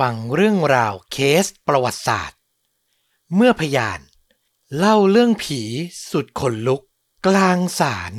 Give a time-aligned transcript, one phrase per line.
[0.00, 2.38] ฟังเรื่องราวเคสประวัติศาสตร์
[3.34, 4.00] เมื่อพยาน
[4.76, 5.60] เล่าเรื่องผี
[6.10, 6.80] สุดขนลุก
[7.26, 8.12] กลางศาล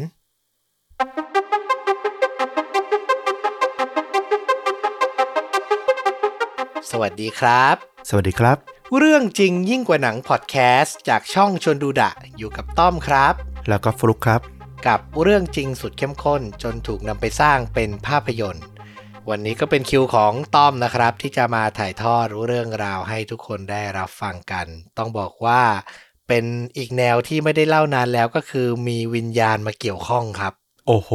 [6.91, 7.75] สวัสดีครับ
[8.09, 8.57] สวัสดีครับ
[8.97, 13.33] เรื่องจริงยิ่งกว่าหนังพอดแคสต์จากช่องชวนดูดะอยู่กับต้อมครับ
[13.69, 14.41] แล้วก็ฟลุกครับ
[14.87, 18.65] กับเรื่องจริงสุดเข้มข้นจนถูกนำไปสร้างเป็นภาพยนตร์
[19.29, 24.65] วันนี้ก็เป็นคิวของต้อมนะครับ ที่จะมาถ่ายทอดเรื่องราวให้ทุกคนได้รับฟังกัน
[24.97, 25.61] ต้องบอกว่า
[26.27, 26.45] เป็น
[26.77, 30.53] อีกแนวที่ไม่ได้เล่านานแล้วก็คือมีวิญญาณมาเกี่ยวข้องครับ
[30.87, 31.11] โอ้โห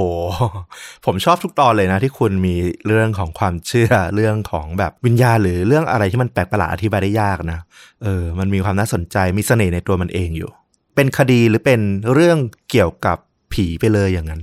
[1.04, 7.60] ผมชอบทุกตอนเลยนะ ที่คุณมีเรื่องของความเชื่อเรื่องของแบบวิญญาณหรือเรื่องอะไรที่มันแปลกประหลาดอธิบายได้ยากนะ
[8.02, 10.50] เออ มันมีความน่าสนใจมีเสน่ห์ในตัวมันเองอยู่
[10.94, 11.80] เป็นคดีหรือเป็น
[12.12, 12.38] เรื่อง
[12.70, 13.18] เกี่ยวกับ
[13.52, 14.42] ผีไปเลยอย่างนั้น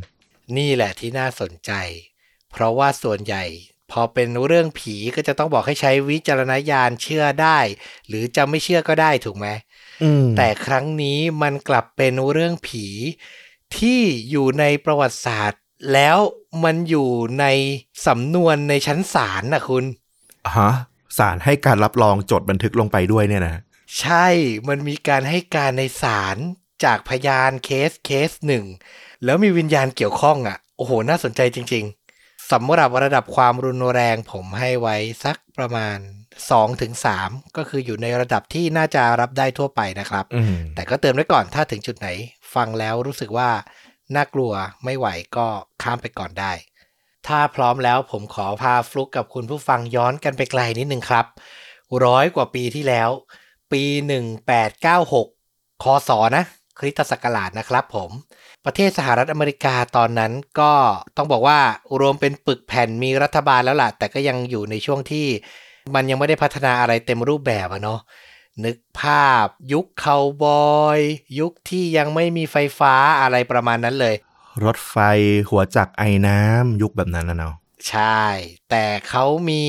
[0.58, 1.72] นี่แหละที่น่าสนใจ
[2.54, 3.44] เพราะว่าส่วนใหญ่
[3.92, 7.60] พอเป็นเรื่องผีก็จะต้องบอกให้ใช้วิจารณญาณเชื่อได้
[8.08, 9.48] หรือจะไม่เชื่อก็ได้ถูกไหม
[10.04, 12.88] อืมแต่ครั้งนี้มันกลับเป็นเรื่องผี
[13.78, 15.62] ที่อยู่ในประวัติศาสตร์
[15.94, 16.18] แล้ว
[16.64, 17.46] มันอยู่ใน
[18.08, 19.86] สำนวนในชั้นศาลนะคุณ
[20.56, 20.72] ฮะ
[21.18, 23.62] ศาลให้การรับรองจดบันทึกลงไปด้วยเนี่ยนะ
[24.00, 24.28] ใช่
[24.68, 26.38] มันมีการให้การในศาล
[26.84, 28.66] จากพยานเคสเคสหนึ่ง
[29.26, 32.03] แล้วมีวิญญาณเกี่ยวข้องอะ โอ้โห น่าสนใจจริง ๆ
[32.54, 35.98] สำหรับระดับความรุนแรงผมให้ไว้สักประมาณ
[36.78, 42.08] 2-3 ก็คืออยู่ในระดับที่น่าจะรับได้ทั่วไปนะครับอืมแต่ก็เตือนไว้ก่อนถ้าถึงจุดไหน
[42.54, 43.50] ฟังแล้วรู้สึกว่า
[44.16, 44.52] น่ากลัว
[44.84, 45.48] ไม่ไหวก็
[45.84, 46.54] ข้ามไปก่อนได้
[47.28, 51.26] ถ้าพร้อมแล้วผมขอพาฟลุกกับคุณผู้ฟังย้อนกันไปไกลนิดนึงครับ
[52.06, 53.10] ร้อยกว่าปีที่แล้ว
[53.72, 53.84] ปี
[55.04, 56.44] 1896 คศนะ
[56.80, 58.12] คริสตศักราชนะครับผม
[58.66, 60.74] ประเทศสหรัฐอเมริกาตอนนั้นก็
[61.18, 61.60] ต้องบอกว่า
[62.00, 65.28] รวมเป็นปึกแผ่นมีรัฐบาลแล้วล่ะ แต่ก็ยังอยู่ในช่วงที่
[65.96, 68.00] มันยังไม่ได้พัฒนาอะไรเต็มรูปแบบอะเนาะ
[68.66, 71.00] นึกภาพยุคเคาวบอย
[71.40, 74.16] ยุคที่ยังไม่มีไฟฟ้าอะไรประมาณนั้นเลย
[74.66, 74.96] รถไฟ
[75.50, 77.56] หัวจักรไอ้น้ำยุคแบบนั้นนะเนาะ
[77.90, 78.22] ใช่
[78.70, 79.64] แต่เขามี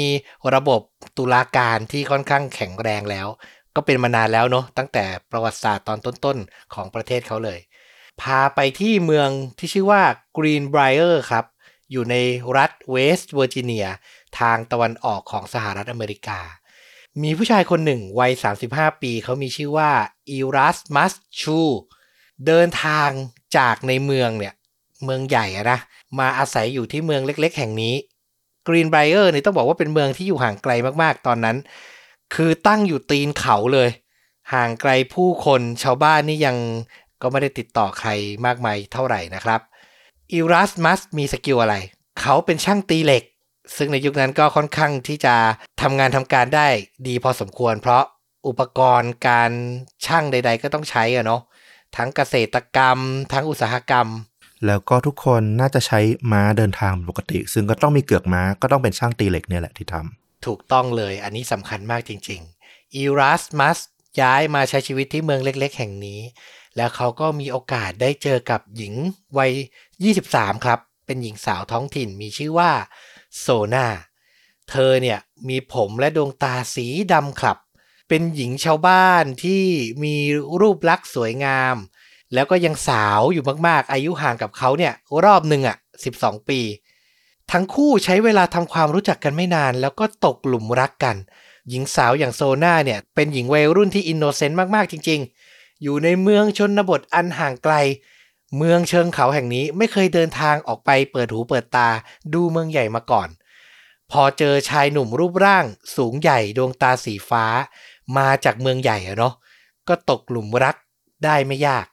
[0.55, 0.81] ระบบ
[1.19, 3.27] ตุลาการที่ค่อนข้างแข็งแรงแล้ว
[3.77, 7.59] ก็เป็นมานานแล้วเนาะตั้งแต่ประวัติศาสตร์ตอนต้นๆ ของประเทศเขาเลย
[8.21, 10.03] พาไปที่เมืองที่ชื่อว่า
[10.37, 11.45] Greenbrier ครับ
[11.91, 12.17] อยู่ใน
[12.57, 13.87] รัฐเวสต์เวอร์จิเนีย
[14.39, 16.41] ทางตะวันออกของสหรัฐอเมริกา
[17.23, 18.33] มีผู้ชายคนหนึ่งวัย
[18.67, 19.91] 35 ปี เขามีชื่อว่า
[20.31, 21.61] อีรัสมัสชู
[22.47, 23.11] เดินทาง
[23.57, 24.55] จากในเมืองเนี่ย
[25.05, 25.79] เมืองใหญ่อะนะ
[26.19, 27.95] มาอาศัยอยู่ที่เมืองเล็กๆ แห่งนี้
[28.69, 31.57] Greenbrier เนี่ยต้องบอกว่าเป็นเมืองที่อยู่ห่างไกลมากๆ ตอนนั้น
[32.35, 33.89] คือตั้งอยู่ตีนเขาเลย
[34.55, 36.57] ห่างไกลผู้คนชาวบ้านนี่ยัง
[37.23, 38.11] ก็ไม่ได้ติดต่อใคร
[38.47, 39.61] มากมายเท่าไหร่นะครับ
[40.33, 41.77] อีรัสมัสมี skill อะไร
[42.21, 43.25] เขาเป็นช่างตีเหล็ก
[43.77, 45.35] ซึ่งในยุคนั้นก็ค่อนข้างที่จะ
[45.83, 46.67] ทำงานทำการได้
[47.07, 48.05] ดีพอสมควร เพราะ
[48.49, 49.51] อุปกรณ์การ
[50.07, 51.43] ช่างใด ๆ ก็ต้องใช้อะเนาะ
[51.97, 52.99] ทั้งเกษตรกรรม
[53.33, 54.07] ทั้งอุตสาหกรรม
[54.67, 56.01] แล้วก็ทุกคนน่าจะใช้
[56.33, 63.79] ม้าเดินทางปกติ ซึ่งก็ต้องมีเกือกม้าก็ต้องเป็นช่างตีเหล็กเนี่ยแหละที่ทำถูกต้องเลยอันนี้สำคัญมากจริงๆอีรัสมัส
[64.21, 66.21] ย้ายมาใช้ชีวิตที่เมืองเล็ก ๆ แห่งนี้
[66.77, 68.95] แล้วเขาก็มีโอกาสได้เจอกับหญิง
[69.39, 69.53] วัย
[70.09, 72.73] 23 ครับ เป็นหญิงสาวท้องถิ่นมีชื่อว่า
[73.39, 73.87] โซนา
[74.71, 75.19] เธอเนี่ย
[75.49, 77.59] มีผมและดวงตาสีดำคลับ
[78.09, 79.63] เป็นหญิงชาวบ้านที่
[80.05, 80.17] มี
[80.61, 81.77] รูปลักษณ์สวยงาม
[82.35, 84.93] แล้วก็ยังสาวอยู่มากๆ อายุห่างกับเขาเนี่ย
[85.25, 85.77] รอบหนึ่งอะ
[86.13, 86.61] 12 ปี
[87.53, 91.17] ทั้งคู่ใช้เวลาทำความรู้จักกันไม่นาน แล้วก็ตกหลุมรักกัน
[91.71, 95.34] หญิงสาวอย่างโซนาเนี่ยเป็นหญิงวัยรุ่นที่อินโนเซนต์มากๆจริงๆ
[95.83, 97.75] อยู่ในเมืองชนบทอันห่างไกล
[98.57, 101.89] เมืองเชิงเขาแห่งนี้ไม่เคยเดินทางออกไปเปิดหูเปิดตา
[102.35, 103.29] ดูเมืองใหญ่มาก่อน
[104.11, 105.65] พอเจอชายหนุ่มรูปร่าง
[105.97, 107.45] สูงใหญ่ดวงตาสีฟ้า
[108.17, 109.35] มาจากเมืองใหญ่เนาะ
[109.89, 110.77] ก็ตกหลุมรัก
[111.25, 111.87] ได้ไม่ยาก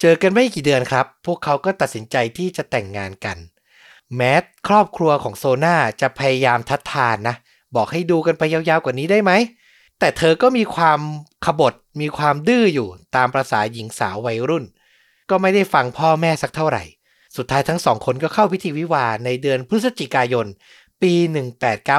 [0.00, 3.38] เจอกันไม่กี่เดือนครับ พวกเขาก็ตัดสินใจที่จะแต่งงานกัน
[4.16, 4.32] แม้
[4.68, 7.36] ครอบครัวของโซนาจะพยายามทัดทานนะ
[7.76, 9.32] บอกให้ดูกันไปยาวๆกว่านี้ได้ไหม
[10.04, 11.00] แต่เธอก็มีความ
[11.44, 14.64] ขบฏมีความดื้ออยู่ตามประษาหญิงสาววัยรุ่น
[15.30, 16.84] ก็ไม่ได้ฟังพ่อแม่สักเท่าไหร่
[17.36, 20.46] สุดท้ายทั้งสองคนก็เข้าพิธีวิวาห์ในเดือนพฤศจิกายน
[21.02, 21.12] ปี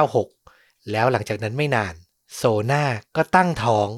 [0.02, 1.94] 1896 แล้วหลังจากนั้นไม่นาน
[2.36, 2.84] โซนา
[3.16, 3.88] ก็ตั้งท้อง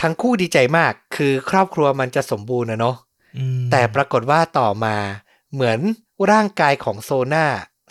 [0.00, 2.96] ทั้งคู่ดีใจมากคือครอบครัวมันจะสมบูรณ์นะเนาะ
[3.36, 4.96] อืมแต่ปรากฏว่าต่อมา
[5.52, 5.78] เหมือน
[6.30, 7.46] ร่างกายของโซนา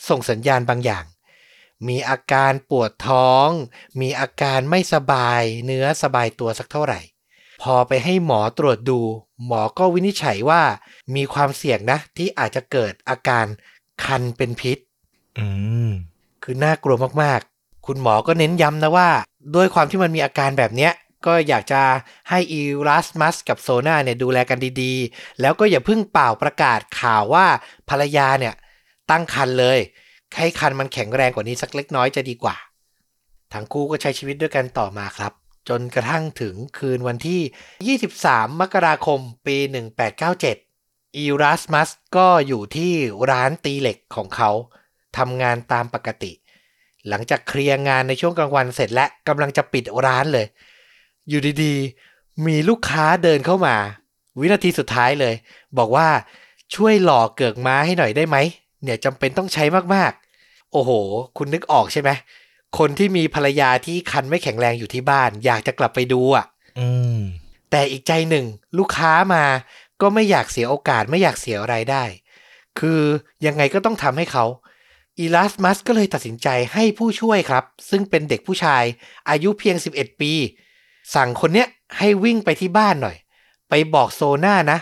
[0.10, 1.04] ส่งสัญญาณบางอย่าง
[1.88, 3.50] มีอาการปวดท้อง
[4.02, 7.00] มีอาการไม่สบาย เนื้อสบายตัวสักเท่าไหร่
[7.62, 9.00] พอไปให้หมอตรวจดู
[9.46, 10.62] หมอก็วินิจฉัยว่า
[11.16, 13.46] มีความเสี่ยงนะ ที่อาจจะเกิดอาการ
[14.04, 14.78] คันเป็นพิษ
[15.38, 15.48] อื
[15.88, 15.90] ม
[16.44, 19.10] คือน่ากลัวมากๆ คุณหมอก็เน้นย้ำนะว่า
[19.56, 20.94] ด้วยความที่มันมีอาการแบบเนี้ย
[21.26, 21.82] ก็อยากจะ
[22.30, 27.46] ให้อีรัสมัสกับโซนาเนี่ยดูแลกันดีๆ แล้วก็อย่าเพิ่งเป่าประกาศข่าวว่า
[27.90, 28.54] ภรรยาเนี่ย
[29.10, 29.80] ตั้งครรภ์เลย
[30.36, 32.56] ให้ครรภ์มันแข็งแรงกว่านี้สักเล็กน้อยจะดีกว่า
[33.54, 35.34] ทั้งคู่ก็ใช้ชีวิตด้วยกันต่อมาครับ
[35.70, 39.58] จนกระทั่งถึงคืนวันที่ 23 มกราคมปี
[40.38, 42.94] 1897 อีรัสมัสก็อยู่ที่
[43.32, 44.52] ร้านตีเหล็กของเขา
[45.18, 46.32] ทำงานตามปกติ
[47.10, 50.46] หลังจากเคลียร์งานในช่วงกลางวันเสร็จและกำลังจะปิดร้านเลย
[51.30, 53.76] อยู่ดีๆ มีลูกค้าเดินเข้ามา
[54.40, 55.36] วินาทีสุดท้ายเลย
[55.78, 56.08] บอกว่า
[56.76, 58.38] ช่วยหล่อเกือกม้าให้หน่อยได้ไหม
[58.84, 59.64] เนี่ยจำเป็นต้องใช้
[59.96, 60.92] มากๆ โอ้โห
[61.38, 62.10] คุณนึกออกใช่ไหม
[62.78, 66.46] คนที่มีภรรยาที่คันไม่แข็งแรงอยู่ที่บ้าน อยากจะกลับไปดูอะ
[66.80, 66.88] อื
[67.18, 67.20] ม
[67.72, 68.46] แต่อีกใจหนึ่ง
[68.78, 69.44] ลูกค้ามา
[70.02, 72.04] ก็ไม่อยากเสียโอกาสไม่อยากเสียรายได้
[72.80, 73.02] คือ
[73.46, 74.46] ยังไงก็ต้องทำให้เขา
[75.18, 78.84] อีลัสมัสก็เลยตัดสินใจให้ผู้ช่วยครับ ซึ่งเป็นเด็กผู้ชาย
[79.30, 80.34] อายุเพียง 11 ปี
[81.16, 83.18] สั่งคนเนี้ยให้วิ่งไปที่บ้านหน่อย
[83.70, 84.80] ไปบอกโซน่านะ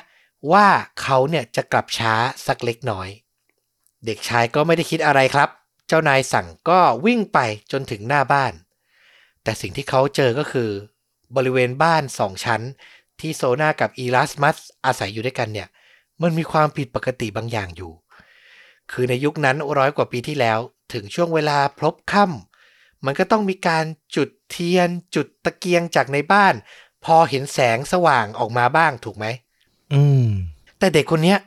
[0.51, 0.67] ว่า
[1.01, 2.13] เขาเนี่ยจะกลับช้า
[2.45, 3.07] สักเล็กน้อย
[4.05, 5.49] เด็กชายก็ไม่ได้คิดอะไรครับ
[5.87, 7.39] เจ้านายสั่งก็วิ่งไป
[7.71, 8.53] จนถึงหน้าบ้าน
[9.43, 10.69] แต่สิ่งที่เขาเจอก็คือ
[11.35, 12.61] บริเวณบ้านสองชั้น
[13.19, 15.67] ที่โซนากับอีลัสมัสอาศัยอยู่ด้วยกันเนี่ย
[16.21, 17.91] มันมีความผิดปกติบางอย่างอยู่
[18.91, 20.59] คือในยุคนั้นร้อยกว่าปีที่แล้ว
[20.93, 23.85] ถึงช่วงเวลาพลบค่ำมันก็ต้องมีการ
[24.15, 26.53] จุดเทียน จุดตะเกียงจากในบ้าน
[27.05, 29.25] พอเห็นแสงสว่างออกมาบ้างถูกไหม
[29.93, 30.27] อืม
[30.79, 31.39] แต่เด็กคนเนี้ย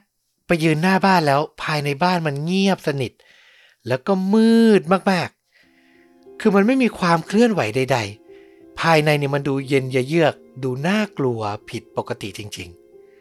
[0.49, 3.13] ไปยืนหน้าบ้านแล้วภายในบ้านมันเงียบสนิท
[3.87, 7.99] แล้วก็มืดมากๆ คือมันไม่มีความเคลื่อนไหวใด
[8.39, 12.69] ๆ ภายในเนี่ยมันดูเย็นเยือก ดูน่ากลัวผิดปกติจริง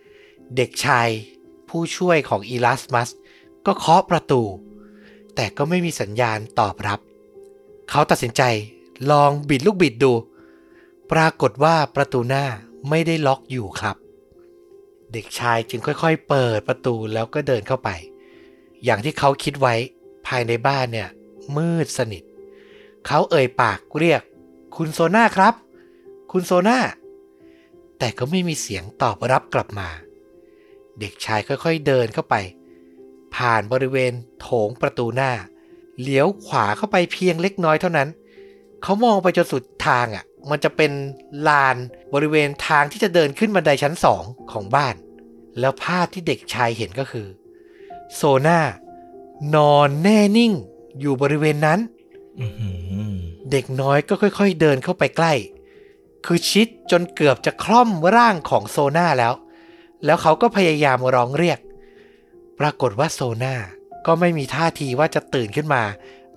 [0.01, 1.09] ๆ เด็กชาย
[1.69, 3.09] ผู้ช่วยของอีลัสมัส
[3.65, 4.41] ก็เคาะประตู
[5.35, 6.99] แต่ก็ไม่มีสัญญาณตอบรับ
[7.89, 8.41] เขาตัดสินใจ
[9.11, 10.13] ลองบิดลูกบิดดู
[11.11, 12.45] ปรากฏว่าประตูหน้า
[12.89, 13.95] ไม่ได้ล็อกอยู่ครับ
[15.13, 17.89] เด็กชายจึงค่อยๆ เปิดประตูแล้วก็เดินเข้าไป
[18.83, 19.75] อย่างที่เขาคิดไว้
[20.27, 21.09] ภายในบ้านเนี่ย
[21.57, 22.23] มืดสนิท
[23.07, 24.21] เขาเอ่ยปากเรียก
[24.75, 25.53] คุณโซน่าครับ
[26.31, 26.79] คุณโซน่า
[27.99, 29.89] แต่ก็ไม่มีเสียงตอบรับกลับมา
[30.99, 32.35] เด็กชายค่อยๆเดินเข้าไป
[33.35, 35.31] ผ่านบริเวณโถงประตูหน้า
[36.01, 38.09] เลี้ยวขวาเข้าไปเพียงเล็กน้อยเท่านั้น
[38.83, 40.91] เขามองไปจนสุดทางอะ มันจะเป็น
[41.47, 41.77] ลาน
[42.13, 44.95] บริเวณทางที่จะเดินขึ้นบันไดชั้นสองของบ้าน
[45.59, 47.27] แล้วภาพที่เด็กชายเห็นก็คือ
[48.15, 48.59] โซน่า
[49.55, 50.53] นอนแน่นิ่ง
[50.99, 51.79] อยู่บริเวณนั้น
[52.39, 52.45] อื
[53.13, 53.17] ม
[53.51, 55.33] เด็กน้อยก็ค่อย ๆ เดินเข้าไปใกล้
[56.25, 59.33] คือชิดจนเกือบจะคล่อมร่างของโซน่าแล้ว
[60.05, 61.59] แล้วเขาก็พยายามร้องเรียก
[62.59, 63.55] ปรากฏว่าโซน่า
[64.05, 65.83] ก็ไม่มีท่าทีว่าจะตื่นขึ้นมา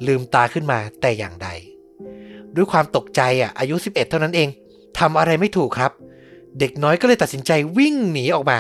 [0.06, 1.48] ลืมตาขึ้นมาแต่อย่างใด
[2.56, 4.48] ด้วยความตกใจอะอายุ 11 เท่านั้นเอง
[4.98, 5.92] ทำอะไรไม่ถูกครับ
[6.58, 8.58] เด็กน้อยก็เลยตัดสินใจวิ่งหนีออกมา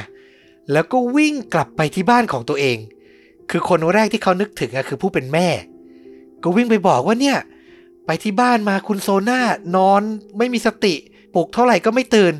[0.72, 2.78] แล้วก็วิ่งกลับไปที่บ้านของตัวเอง
[3.50, 5.48] คือคนแรกที่เขานึกถึงอะคือผู้เป็นแม่
[6.42, 7.38] ก็วิ่งไปบอกว่าเนี่ย
[8.06, 9.40] ไปที่บ้านมาคุณโซน่า
[9.76, 10.02] นอน
[10.38, 10.94] ไม่มีสติ
[11.34, 12.34] ปลุกเท่าไหร่ก็ไม่ตื่น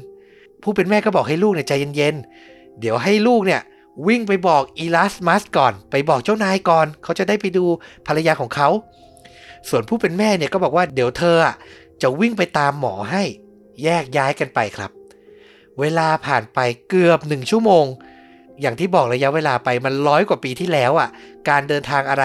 [0.62, 3.61] ผู้เป็นแม่ก็บอกให้ลูกเนี่ยใจเย็นๆเดี๋ยวให้ลูกเนี่ย
[4.08, 7.64] วิ่งไปบอกอีลัสมัสก่อน ไปบอกเจ้านายก่อน เขาจะได้ไปดู
[8.06, 8.69] ภรรยาของเขา
[9.69, 11.37] ส่วนผู้เป็นแม่เนี่ยก็บอกว่าเดี๋ยวเธอ
[12.03, 13.23] จะวิ่งไปตามหมอให้
[13.85, 14.91] แยกย้ายกันไปครับ
[15.81, 16.58] เวลาผ่านไป
[16.89, 17.84] เกือบหนึ่งชั่วโมง
[18.61, 21.08] อย่างที่บอกระยะเวลาไปมันร้อยกว่าปีที่แล้วอะ
[21.49, 22.25] การเดินทางอะไร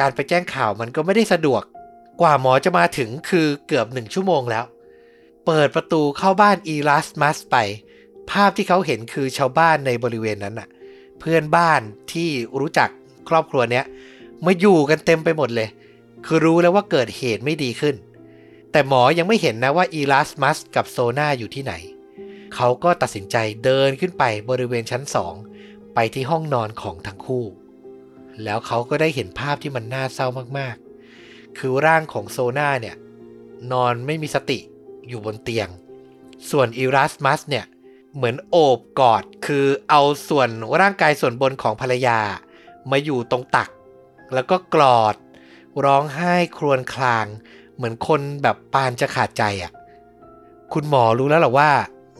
[0.00, 1.62] การไปแจ้งข่าวมันก็ไม่ได้สะดวก
[2.20, 4.64] กว่าหมอจะมาถึงคือเกือบหนึ่งชั่วโมงแล้ว
[5.46, 7.56] เปิดประตูเข้าบ้านอีลัสมัสไป
[8.30, 10.68] ภาพที่เขาเห็นคือชาวบ้านในบริเวณนั้นน่ะ
[11.20, 11.80] เพื่อนบ้าน
[12.12, 12.28] ที่
[12.60, 12.88] รู้จัก
[13.28, 13.84] ครอบครัวเนี้ย
[14.44, 15.68] มาอยู่กันเต็มไปหมดเลย
[16.26, 17.96] คือรู้แล้วว่าเกิดเหตุไม่ดีขึ้น
[18.72, 21.74] แต่หมอยังไม่เห็นนะว่าอีลัสมัสกับโซนาอยู่ที่ไหน
[22.54, 25.34] เขาก็ตัดสินใจเดินขึ้นไปบริเวณชั้นสอง
[25.94, 27.44] ไปที่ห้องนอนของทั้งคู่
[28.42, 30.26] แล้วเขาก็ได้เห็นภาพที่มันน่าเศร้า
[30.58, 32.96] มากๆ คือร่างของโซนาเนี่ย
[33.72, 34.58] นอนไม่มีสติ
[35.08, 35.68] อยู่บนเตียง
[36.50, 37.64] ส่วนอีรัสมัสเนี่ย
[38.14, 40.48] เหมือนโอบกอด คือเอาส่วน
[40.80, 42.18] ร่างกายส่วนบนของภรรยา
[42.90, 43.70] มาอยู่ตรงตัก
[44.34, 45.14] แล้วก็กรอด
[45.84, 47.26] ร้องไห้ครวญคราง
[47.76, 49.72] เหมือนคนแบบปานจะขาดใจอะ่ะ
[50.72, 51.70] คุณหมอรู้แล้วหรอว่า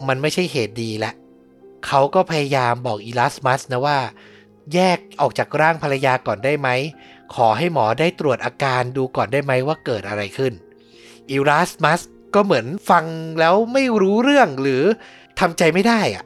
[0.08, 1.14] มันไม่ใช่เหตุดีแล้ว
[1.86, 3.98] เขาก็พยายามบอกอีลัสมัสนะว่า
[4.74, 6.68] แยกออกจากร่างภรรยาก่อนได้ไหม
[7.34, 10.52] ขอให้หมอได้ตรวจอาการดูก่อนได้ไหมว่าเกิดอะไรขึ้น
[11.30, 12.00] อีลัสมัส
[12.34, 13.04] ก็เหมือนฟัง
[13.40, 14.82] แล้วไม่รู้เรื่องหรือ
[15.40, 16.24] ทำใจไม่ได้อะ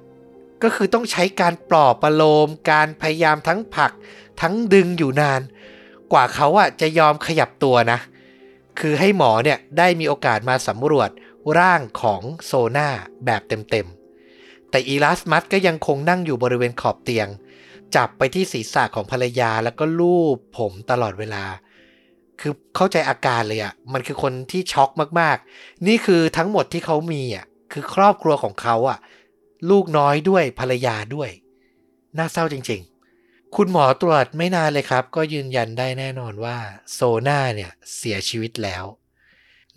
[0.62, 3.92] ก็คือต้องใช้การปลอบประโลม การพยายามทั้งผลัก
[4.40, 5.40] ทั้งดึงอยู่นาน
[6.12, 7.98] กว่าเขาอะจะยอมขยับตัวนะ
[8.80, 11.10] คือให้หมอเนี่ยได้มีโอกาสมาสำรวจ
[11.58, 12.88] ร่างของโซนา
[13.24, 17.28] แบบเต็มๆ แต่อีลัสมัสก็ยังคงนั่งอยู่บริเวณขอบเตียง
[17.96, 21.44] จับไปที่ศีรษะของภรรยาแล้วก็ลูบผมตลอดเวลา
[22.40, 28.98] คือเข้าใจอาการเลยอะ่ะมันคือคนที่ช็อกมากๆ นี่คือทั้งหมดที่เขามีอะคือครอบครัวของเขาอะ
[29.70, 31.30] ลูกน้อยด้วยภรรยาด้วย
[32.18, 32.93] น่าเศร้าจริงๆ
[33.58, 36.58] คุณหมอตรวจไม่นานเลยครับ ก็ยืนยันได้แน่นอนว่า
[36.92, 38.84] โซนาเนี่ยเสียชีวิตแล้ว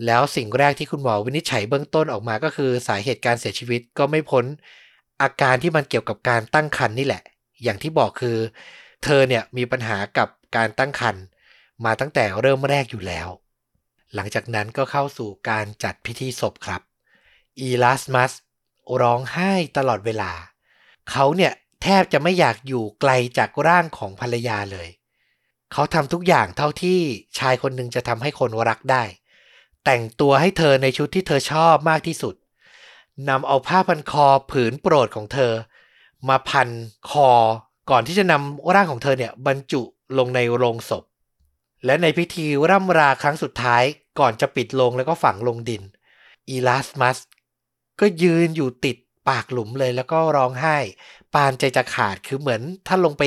[0.05, 4.46] แล้วสิ่งแรกที่คุณหมอวินิจฉัยเบื้องต้นออกมาก็คือสาเหตุการเสียชีวิตก็ไม่พ้น
[5.22, 7.24] อาการที่มันเกี่ยวกับการตั้งครรภ์นี่แหละ
[7.63, 8.38] อย่างที่บอกคือ
[9.03, 11.24] เธอเนี่ยมีปัญหากับการตั้งครรภ์
[11.86, 13.27] มาตั้งแต่เริ่มแรกอยู่แล้ว
[14.15, 16.81] หลังจากนั้นก็เข้าสู่การจัดพิธีศพครับ
[17.60, 18.31] อีลัสมัส
[19.01, 20.31] ร้องไห้ตลอดเวลา
[21.12, 24.88] เขาเนี่ย แทบจะไม่อยากอยู่ไกลจากร่างของภรรยาเลย
[25.74, 27.00] เขาทำทุกอย่างเท่าที่
[27.38, 29.03] ชายคนหนึ่งจะทำให้คนรักได้
[29.86, 32.36] แต่งตัวให้เธอในชุดที่เธอชอบมากที่สุด
[33.29, 35.53] นำเอาผ้าพันคอผืนโปรดของเธอ
[36.29, 36.69] มาพัน
[37.10, 37.29] คอ
[37.89, 39.81] ก่อนที่จะนำร่างของเธอเนี่ยบรรจุ
[40.17, 41.03] ลงในโรงศพ
[41.86, 43.84] และในพิธีร่ำราครั้งสุดท้าย
[44.19, 45.81] ก่อนจะปิดโลงแล้วก็ฝังลงดิน
[46.50, 47.17] อีลัสมัส
[48.00, 48.98] ก็ยืนอยู่ติด
[49.29, 50.77] ปากหลุมเลยแล้วก็ร้องไห้
[51.34, 53.24] ปานใจจะขาดคือเหมือน ถ้าลงไป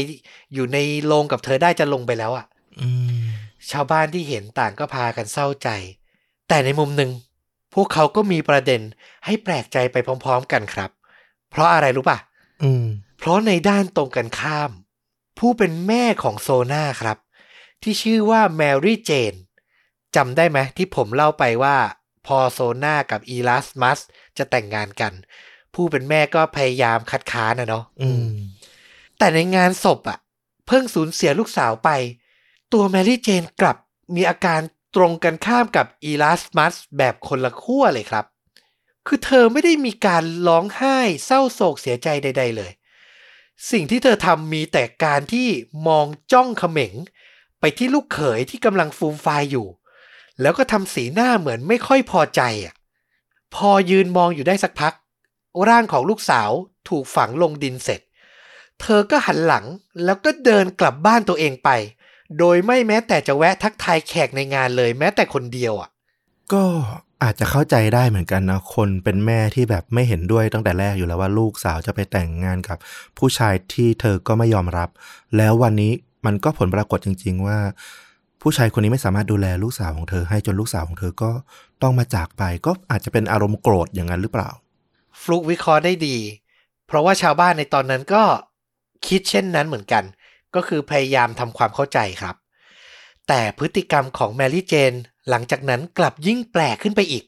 [0.54, 2.46] อยู่ในโรงกับเธอได้จะลงไปแล้วอะ่ะ
[2.80, 2.88] อื
[3.18, 3.22] ม
[3.70, 5.68] ชาวบ้านที่เห็นต่างก็พากันเศร้าใจ
[6.48, 7.10] แต่ในมุมหนึ่ง
[7.74, 8.80] พวกเขาก็มีประเด็น
[9.24, 10.90] ให้แปลกใจไปพร้อม ๆ กันครับ
[11.50, 12.18] เพราะอะไรรู้ป่ะ
[12.62, 12.86] อืม
[13.18, 14.70] เพราะในด้านตรงกันข้าม
[15.38, 17.18] ผู้เป็นแม่ของโซนาครับ
[17.82, 19.34] ที่ชื่อว่าแมรี่เจน
[20.16, 21.76] จำได้ไหมที่ผมเล่าไปว่า
[22.26, 23.98] พอโซนากับอีลัสมัส
[24.38, 25.12] จะแต่งงานกัน
[25.74, 28.26] ผู้เป็นแม่ก็พยายามคัดค้านนะเนาะอืม
[29.18, 30.18] แต่ในงานศพอะ
[30.66, 31.90] เพิ่งสูญเสียลูกสาวไป
[32.72, 33.76] ตัวแมรี่เจนกลับ
[34.14, 34.60] มีอาการ
[34.96, 38.24] ตรงกันข้ามกับอีลัสมัสแบบคนละขั้วเลยครับ
[39.06, 42.72] คือเธอไม่ได้มีการร้องไห้เศร้าโศกเสียใจใด ๆ เลย
[43.70, 45.48] สิ่งที่เธอทำมีแต่การที่
[45.86, 46.94] มองจ้องเขม็ง
[47.60, 49.68] ไปที่ลูกเขยที่กำลังฟูมฟายอยู่
[50.40, 52.74] แล้วก็ทำสีหน้าเหมือนไม่ค่อยพอใจอะ
[53.54, 54.92] พอยืนมองอยู่ได้สักพัก
[55.68, 56.50] ร่างของลูกสาว
[56.88, 58.00] ถูกฝังลงดินเสร็จ
[58.80, 59.64] เธอก็หันหลัง
[60.04, 61.70] แล้วก็เดินกลับบ้านตัวเองไป
[62.38, 65.90] โดยไม่แม้แต่จะแวะทักทายแขกในงานเลยแม้แต่คนเดียวอะ
[66.52, 66.64] ก็
[67.22, 72.78] อาจจะเข้าใจได้เหมือนกันนะ คนเป็นแม่ที่แบบไม่เห็นด้วยตั้งแต่แรกอยู่แล้วว่าลูกสาวจะไปแต่งงานกับ
[73.18, 74.88] ผู้ชายที่เธอก็ไม่ยอมรับ
[75.36, 75.92] แล้ววันนี้
[76.26, 77.58] มันก็ผลปรากฏจริง ๆ ว่า
[78.42, 81.30] ผู้ชายคนนี้ไม่สามารถดูแลลูกสาวของเธอให้จนลูกสาวของเธอก็
[81.82, 84.50] ต้องมาจากไป ก็อาจจะเป็นอารมณ์โกรธอย่างนั้นหรือเปล่า
[85.22, 86.16] ฟลุกวิเคราะห์ได้ดี
[86.86, 88.24] เพราะว่าชาวบ้านในตอนนั้นก็
[89.06, 90.04] คิดเช่นนั้นเหมือนกัน
[90.54, 92.36] ก็คือพยายามทำความเข้าใจครับ
[93.28, 94.92] แต่พฤติกรรมของแมรี่เจน
[95.28, 97.24] หลังจากนั้นกลับยิ่งแปลกขึ้นไปอีก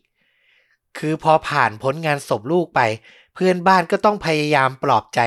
[0.99, 2.81] คือพอผ่านพ้นงานศพลูกไป
[3.35, 5.21] เพื่อนบ้านก็ต้องพยายามปลอบใจ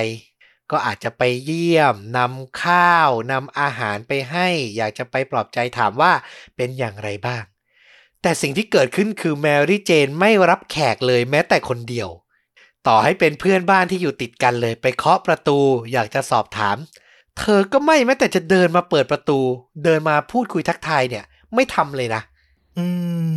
[0.72, 6.12] ก็อาจจะไปเยี่ยมนำข้าวนำอาหารไปให้ อยากจะไปปลอบใจถามว่า
[6.56, 7.44] เป็นอย่างไรบ้าง
[8.22, 12.10] แต่สิ่งที่เกิดขึ้นคือแมรี่เจนไม่รับแขกเลยแม้แต่คนเดียว
[12.88, 15.60] ต่อให้เป็นเพื่อนบ้านที่อยู่ติดกันเลย ไปเคาะประตู
[15.94, 16.78] อยากจะสอบถาม
[17.40, 19.40] เธอก็ไม่แม้แต่จะเดินมาเปิดประตู
[19.84, 21.24] เดินมาพูดคุยทักทายเนี่ย
[21.56, 22.22] ไม่ทำเลยนะ
[22.78, 22.86] อื
[23.32, 23.34] ม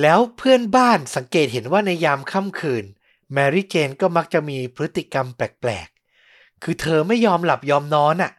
[0.00, 2.84] แล้วเพื่อนบ้านสังเกตเห็นว่าในยามค่ำคืน
[3.32, 8.32] แมรี่เจนก็มักจะมีพฤติกรรมแปลกๆ คือเธอไม่ยอมหลับยอมนอนอะ่ะ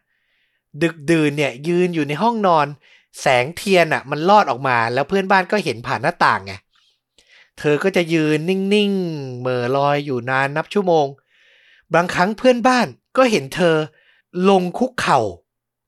[0.84, 2.68] ดึกดื่นเนี่ยยืนอยู่ในห้องนอน
[3.22, 6.54] แสงเทียนอะ่ะ มันลอดออกมาแล้วเพื่อนบ้านก็เห็นผ่านหน้าต่างไง
[7.60, 11.08] เธอก็จะยืนนิ่งๆเหม่อลอยอยู่นานนับชั่วโมง
[11.94, 13.76] บางครั้งเพื่อนบ้านก็เห็นเธอ
[14.50, 15.20] ลงคุกเข่า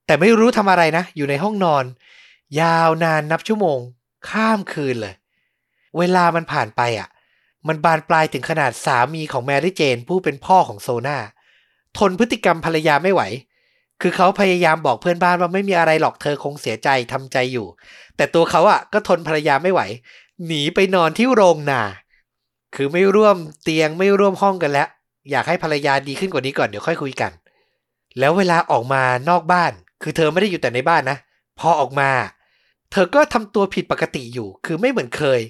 [0.05, 1.85] แต่ไม่รู้ทำอะไรนะ อยู่ในห้องนอน
[2.61, 3.79] ยาวนานนับชั่วโมง
[4.29, 5.15] ข้ามคืนเลย
[5.97, 7.09] เวลามันผ่านไปอะ
[7.67, 11.17] มันบานปลายถึงขนาดสามีของแมรี่เจน ผู้เป็นพ่อของโซนา
[11.97, 13.21] ทนพฤติกรรมภรรยาไม่ไหว
[14.01, 17.67] คือเขาพยายามบอกเพื่อนบ้านว่าไม่มีอะไรหรอกเธอคงเสียใจทำใจอยู่
[18.15, 19.81] แต่ตัวเขาอะก็ทนภรรยาไม่ไหว
[20.45, 21.81] หนีไปนอนที่โรงนา
[22.75, 24.87] คือไม่ร่วมเตียงไม่ร่วมห้องกันแล้ว
[25.31, 27.31] อยากให้ภรรยาดีขึ้นกว่านี้ก่อนเดี๋ยวค่อยคุยกัน
[28.19, 29.71] แล้วเวลาออกมานอกบ้าน
[30.01, 31.17] คือเธอไม่ได้อยู่แต่ในบ้านนะ
[31.59, 32.09] พอออกมา
[32.91, 35.41] เธอก็ทำตัวผิดปกติอยู่ คือไม่เหมือนเคย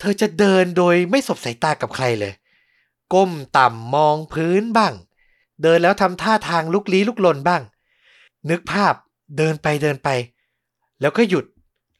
[0.00, 2.32] เธอจะเดินโดยไม่สบสายตากับใครเลย
[3.12, 4.92] ก้มต่ำมองพื้นบ้าง
[5.62, 7.62] เดินแล้วทำท่าทางลุกลี้ลุกลนบ้าง
[8.50, 8.94] นึกภาพ
[9.38, 10.08] เดินไปเดินไป
[11.00, 11.44] แล้วก็หยุด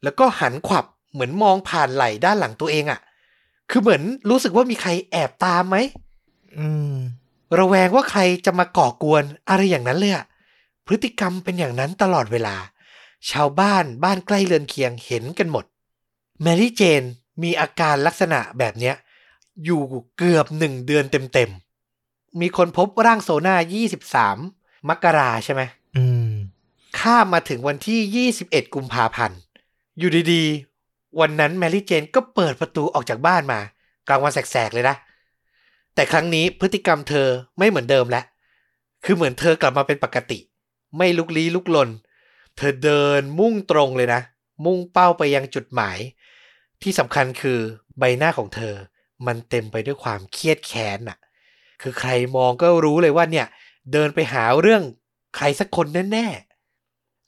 [0.03, 3.01] แล้วก็หันขวับ เหมือนมองผ่านไหล่ด้านหลังตัวเองอะ่ะ
[3.71, 5.77] คือเหมือนรู้สึกว่ามีใครแอบตามไหม
[6.59, 6.95] อืม
[7.59, 10.25] ระแวงว่าใครจะมาก่อกวนอะไรอย่างนั้นเลยอะ
[10.87, 12.57] พฤติกรรมเป็นอย่างนั้นตลอดเวลา
[13.31, 15.65] ชาวบ้านบ้านใกล้เรือนเคียงเห็นกันหมด
[16.43, 17.03] แมรี่เจน
[17.43, 18.95] มีอาการลักษณะแบบเนี้ย
[19.65, 19.83] อยู่
[20.17, 23.57] เกือบหนึ่งเดือนเต็มๆ มีคนพบร่างโซน่า
[24.21, 25.63] 23 มกราใช่ไหม
[25.97, 26.31] อืม
[26.99, 29.39] ข้ามมาถึงวันที่ 21 กุมภาพันธ์
[29.99, 30.74] อยู่ดีๆ
[31.21, 33.61] วันนั้นแมรี่เจนก็เปิดประตูออกจากบ้านมา
[34.09, 34.97] กลางวันแสกๆเลยนะ
[35.95, 37.27] แต่ครั้งนี้พฤติกรรมเธอ
[37.59, 38.25] ไม่เหมือนเดิมแล้ว
[39.05, 40.39] คือเหมือนเธอกลับมาเป็นปกติ
[40.97, 41.89] ไม่ลุกลี้ลุกลน
[42.57, 44.21] เธอเดินมุ่งตรงเลยนะ
[44.65, 45.99] มุ่งเป้าไปยังจุดหมาย
[46.83, 47.59] ที่สำคัญคือ
[47.99, 48.75] ใบหน้าของเธอ
[49.27, 51.19] มันเต็มไปด้วยความเครียดแค้นน่ะ
[51.83, 53.47] คือใครมองก็รู้เลยว่าเนี่ย
[53.93, 54.83] เดินไปหาเรื่อง
[55.37, 56.54] ใครสักคนแน่ๆ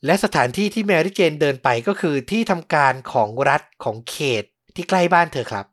[0.04, 5.66] และสถานที่ที่แมรี่เจนเดินไปก็คือที่ทำการของรัฐของเขตที่ใกล้บ้านเธอครับ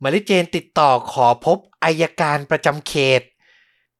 [0.00, 3.22] แมรี่เจนติดต่อขอพบอายการประจำเขต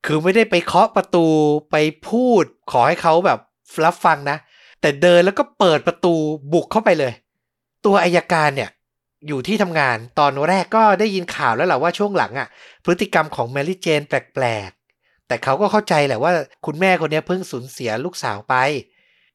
[0.06, 1.26] คือไม่ได้ไปเคาะประตู
[1.70, 1.76] ไป
[2.08, 3.38] พูดขอให้เขาแบบ
[3.84, 4.36] รับฟังนะ
[4.80, 6.14] แต่เดินแล้วก็เปิดประตู
[6.52, 7.12] บุกเข้าไปเลย
[7.84, 8.70] ตัวอายการเนี่ย
[9.28, 12.48] อยู่ที่ทำงานตอนแรกก็ได้ยินข่าวแล้วแหละว่าช่วงหลังอะ่ะ
[12.84, 16.32] พฤติกรรมของแมรี่เจนแปลกๆ แต่เขาก็เข้าใจแหละว่า
[16.66, 18.54] คุณแม่คนนี้เพิ่งสูญเสียลูกสาวไป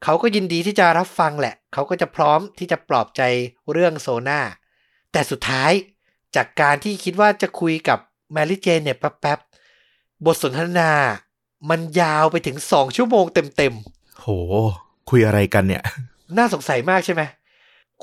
[0.03, 3.21] เขาก็ยินดีที่จะรับฟังแหละ เขาก็จะพร้อมที่จะปลอบใจ
[3.71, 4.39] เรื่องโซนา
[5.11, 5.71] แต่สุดท้าย
[6.35, 7.99] จากการที่คิดว่าจะคุยกับ
[8.33, 10.91] แมรี่เจนเนี่ยแป๊บๆ บทสนทนา
[11.69, 14.27] มันยาวไปถึงสองชั่วโมงเต็มๆ โห
[15.09, 15.83] คุยอะไรกันเนี่ย
[16.37, 17.21] น่าสงสัยมากใช่ไหม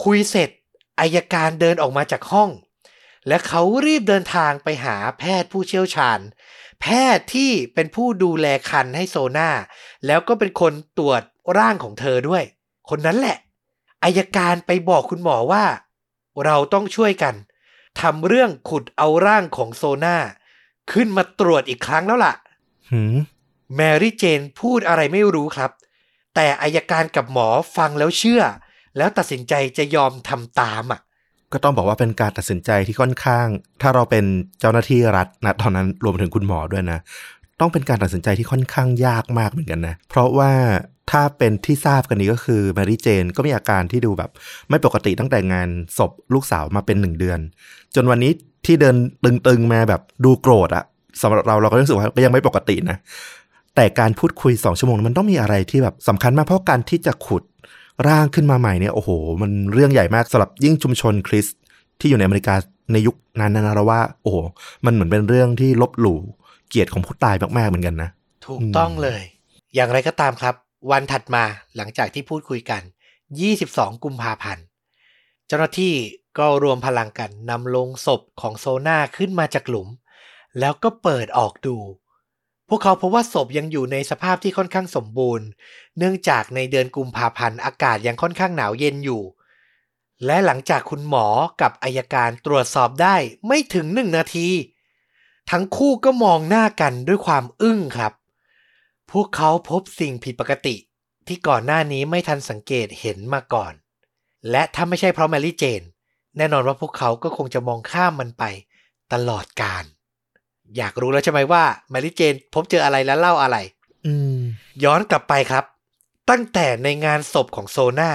[0.05, 0.51] คุยเสร็จ
[1.01, 2.51] อายการเดินออกมาจากห้อง
[3.29, 6.21] และเขารีบเดินทางไปหาแพทย์ผู้เชี่ยวชาญ
[6.81, 6.87] แพ
[7.17, 9.51] ทย์ที่เป็นผู้ดูแลคันให้โซนา
[10.07, 11.23] แล้วก็เป็นคนตรวจ
[11.59, 12.43] ร่างของเธอด้วย
[12.91, 13.37] คนนั้นแหละ
[14.05, 15.65] อายการไปบอกคุณหมอว่า
[16.45, 17.35] เราต้องช่วยกัน
[18.01, 20.17] ทำเรื่องขุดเอาร่างของโซนา
[20.93, 22.35] ขึ้นมาตรวจอีกครั้งแล้วล่ะ
[22.91, 23.17] หืม
[23.77, 25.71] แมรี่เจนพูดอะไรไม่รู้ครับ
[26.35, 28.43] แต่อายการกับหมอฟังแล้วเชื่อ
[28.97, 31.01] แล้วตัดสินใจจะยอมทำตามอะ
[31.53, 33.47] ก็ต้องบอกว่าเป็นการตัดสินใจที่ค่อนข้าง
[33.83, 34.25] ถ้าเราเป็น
[34.61, 36.99] เจ้าหน้าที่รัฐนะตอนนั้นรวมถึงคุณหมอด้วยนะ
[37.61, 40.53] ต้องเป็นการตัดสินใจที่ค่อนข้างยากมากเหมือนกันนะ เพราะว่า
[41.11, 44.31] ถ้าเป็นที่ทราบกันนี้ก็คือแมรี่เจนก็มีอาการที่ดูแบบ
[44.69, 47.39] ไม่ปกติตั้งแต่งานศพลูกสาวมาเป็นหนึ่งเดือน
[47.95, 48.33] จนวันนี้
[48.67, 50.85] ที่เดินตึงๆมาแบบดูโกรธอะ
[51.23, 52.97] สำหรับเราเราก็รู้สึกว่าก็ยังไม่ปกตินะ
[53.77, 57.43] แต่การพูดคุยสองชั่วโมงมันต้องมีอะไรที่แบบสำคัญมากเพราะการที่จะขุด
[58.09, 59.11] ร่างขึ้นมาใหม่เนี่ยโอ้โห
[59.43, 61.47] มันเรื่องใหญ่มากสำหรับยิ่งชุมชนคริส
[62.01, 62.55] ที่อยู่ในอเมริกา
[62.93, 64.37] ในยุคนั้นนะเราว่า โอ้โห
[64.85, 66.19] มันเหมือนเป็นเรื่องที่ลบหลู่
[66.69, 68.11] เกียรติของผู้ตายมากๆเหมือนกันนะ
[68.47, 69.23] ถูกต้องเลย
[69.75, 70.55] อย่างไรก็ตามครับ
[70.91, 71.45] วันถัดมา
[71.77, 72.83] หลังจากที่พูดคุยกัน
[73.43, 74.65] 22 กุมภาพันธ์
[75.47, 75.95] เจ้าหน้าที่
[76.39, 79.89] ก็รวมพลังกันนำลงศพของโซนาขึ้นมาจากหลุม
[80.59, 81.77] แล้วก็เปิดออกดู
[82.69, 85.47] พวกเขาพบว่าศพยังอยู่ในสภาพที่ค่อนข้างสมบูรณ์
[85.99, 89.23] เนื่องจากในเดือนกุมภาพันธ์อากาศยังค่อนข้างหนาวเย็นอยู่
[90.27, 91.27] และหลังจากคุณหมอ
[91.61, 93.17] กับอายการตรวจสอบได้
[93.47, 94.49] ไม่ถึงหนึ่งนาที
[95.51, 98.13] ทั้งคู่ก็มองหน้ากันด้วยความอึ้งครับ
[99.13, 100.77] พวกเขาพบสิ่งผิดปกติ
[101.27, 103.73] ที่ก่อนหน้านี้ไม่ทันสังเกตเห็นมาก่อน
[104.51, 105.83] และถ้าไม่ใช่เพราะแมรี่เจน
[106.37, 108.45] แน่นอนว่าพวกเขาก็คงจะมองข้ามมันไป
[109.13, 109.85] ตลอดการ
[110.77, 113.57] อยากรู้แล้วใช่ไหมว่าแมรี่เจน พบเจออะไรและเล่าอะไร
[114.07, 114.39] อืม
[114.85, 115.65] ย้อนกลับไปครับ
[116.31, 118.11] ตั้งแต่ในงานศพของโซนา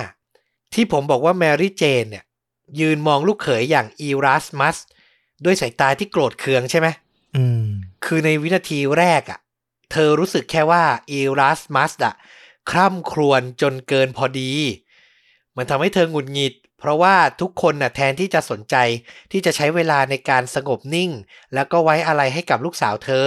[0.74, 2.24] ที่ผมบอกว่าแมรี่เจนเนี่ย
[2.80, 4.78] ยืนมองลูกเขยอย่างอีรัสมัส
[5.46, 6.88] ด้วยสายตาที่โกรธเคืองใช่ไหม
[7.36, 7.66] อืม
[8.06, 9.40] คือในวินาทีแรกอะ่ะ
[9.92, 12.14] เธอรู้สึกแค่ว่าอีรัสมัสอะ
[12.72, 14.52] คร่ำครวญจนเกินพอดี
[15.56, 18.76] มันทำให้เธอหงุดหงิด เพราะว่าทุกคนน่ะแทนที่จะสนใจ
[19.32, 21.12] ที่จะใช้เวลาในการสงบนิ่ง
[21.54, 23.26] แล้วก็ไว้อะไรให้กับลูกสาวเธอ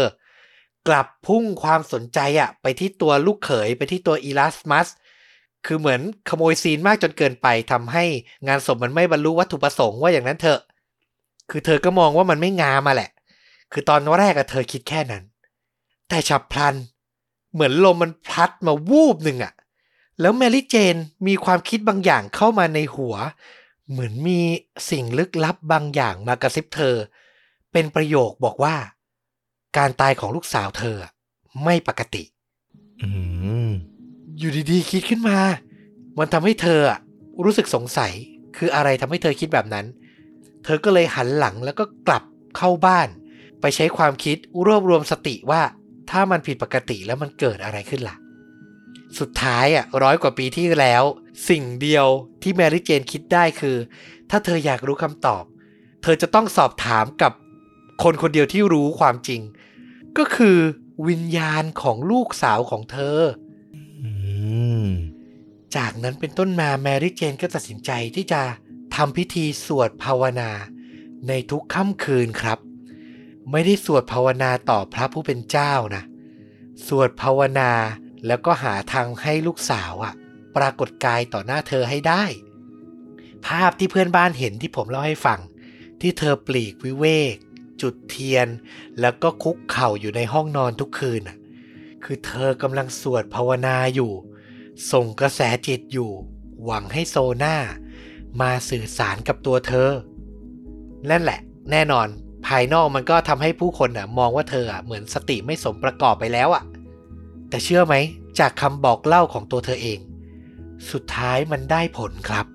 [0.88, 4.88] กลับพุ่งความสนใจอะไปที่ตัวลูกเขยไปที่ตัวอีรัสมัส
[5.66, 8.04] คือเหมือนขโมยซีนมากจนเกินไปทำให้
[8.46, 10.60] งานศพมันไม่บรรลุวัตถุประสงค์ว่าอย่างนั้นเถอะ
[11.50, 13.10] คือเธอก็มองว่ามันไม่งามมาแหละ
[13.72, 15.24] คือตอนแรกอะเธอคิดแค่นั้น
[16.12, 16.74] แต่ฉับพลัน
[17.52, 19.52] เหมือนลมมันพัดมาวูบหนึ่งอะ
[20.20, 20.96] แล้วแมรี่เจน
[21.26, 23.14] มีความคิดบางอย่างเข้ามาในหัว
[23.90, 24.40] เหมือนมี
[24.90, 26.94] สิ่งลึกลับบางอย่างมากระซิบเธอ
[27.72, 28.76] เป็นประโยคบอกว่า
[29.76, 30.96] การตายของลูกสาวเธอ
[31.64, 32.22] ไม่ปกติ
[33.02, 33.10] อื
[33.68, 33.70] ม
[34.38, 35.38] อยู่ดีๆ คิดขึ้นมา
[36.18, 36.98] มันทำให้เธออะ
[37.44, 38.12] รู้สึกสงสัย
[38.56, 39.86] คืออะไรทำให้เธอคิดแบบนั้น
[40.64, 42.22] เธอก็เลยหันหลังแล้วก็กลับ
[42.56, 43.08] เข้าบ้าน
[43.60, 45.62] ไปใช้ความคิดรวบรวมสติว่า
[46.10, 48.16] ถ้ามันผิดปกติแล้วมันเกิดอะไรขึ้นล่ะ
[49.18, 51.02] สุดท้ายอะร้อยกว่าปีที่แล้ว
[51.48, 52.06] สิ่งเดียว
[52.42, 53.76] ที่แมรี่เจนคิดได้คือ
[54.30, 55.44] ถ้าเธออยากรู้คำตอบ
[56.02, 57.32] เธอจะต้องสอบถามกับ
[58.02, 59.40] คนคนเดียวที่รู้ความจริง
[60.18, 60.58] ก็คือ
[61.08, 63.18] วิญญาณของลูกสาวของเธอ
[64.02, 64.10] อื
[64.86, 64.88] ม
[65.76, 68.42] จากนั้นเป็นต้นมาแมรี่เจนก็ตัดสินใจที่จะ
[68.96, 70.50] ทำพิธีสวดภาวนา
[71.28, 72.58] ในทุกค่ำคืนครับ
[73.50, 76.04] ไม่ได้สวดภาวนาต่อพระผู้เป็นเจ้านะ
[76.86, 77.70] สวดภาวนา
[78.26, 80.14] แล้วก็หาทางให้ลูกสาวอะ
[80.56, 82.24] ปรากฏกายต่อหน้าเธอให้ได้
[83.46, 85.40] ภาพที่เพื่อนบ้านเห็นที่ผมเล่าให้ฟัง
[86.00, 87.36] ที่เธอปลีกวิเวก
[87.82, 88.48] จุดเทียน
[89.00, 91.36] แล้วก็คุกเข่าอยู่ในห้องนอนทุกคืนน่ะ
[92.04, 94.12] คือเธอกำลังสวดภาวนาอยู่
[94.92, 96.10] ส่งกระแสจิตอยู่
[96.64, 97.56] หวังให้โซน่า
[98.40, 99.90] มาสื่อสารกับตัวเธอ
[101.10, 102.08] นั่นแหละ แน่นอน
[102.46, 106.62] ภายนอกมันก็ทำให้ผู้คนน่ะมองว่าเธออะเหมือนสติไม่สมประกอบไปแล้วอะ
[107.48, 107.94] แต่เชื่อไหม
[108.38, 109.98] จากคำบอกเล่าของตัวเธอเอง
[110.90, 112.46] สุดท้ายมันได้ผลครับ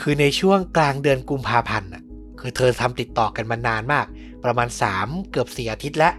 [0.00, 2.02] คือในช่วงกลางเดือนกุมภาพันธ์น่ะ
[2.40, 4.06] คือเธอทำติดต่อกันมานานมาก
[4.44, 4.68] ประมาณ
[5.00, 6.14] 3 เกือบสี่อาทิตย์แล้ว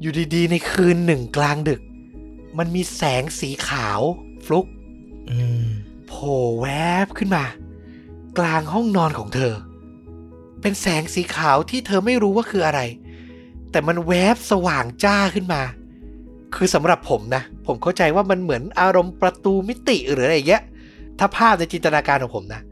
[0.00, 1.80] อยู่ดีๆ ในคืนหนึ่งกลางดึก
[2.58, 4.00] มันมีแสงสีขาว
[4.44, 4.66] ฟลุก
[5.30, 5.68] อืม
[6.08, 6.66] โผล่แว
[7.04, 7.44] บขึ้นมา
[8.38, 9.52] กลางห้องนอนของเธอ
[10.60, 12.80] เป็นแสงสีขาวที่เธอไม่รู้ว่าคืออะไร
[13.70, 15.62] แต่มันแวบสว่างจ้าขึ้นมา
[16.54, 20.62] คือสำหรับผมนะ ผมเข้าใจว่ามันเหมือนอารมณ์ประตูมิติหรืออะไรเงี้ย
[21.18, 22.62] ถ้าภาพในจินตนาการของผมนะ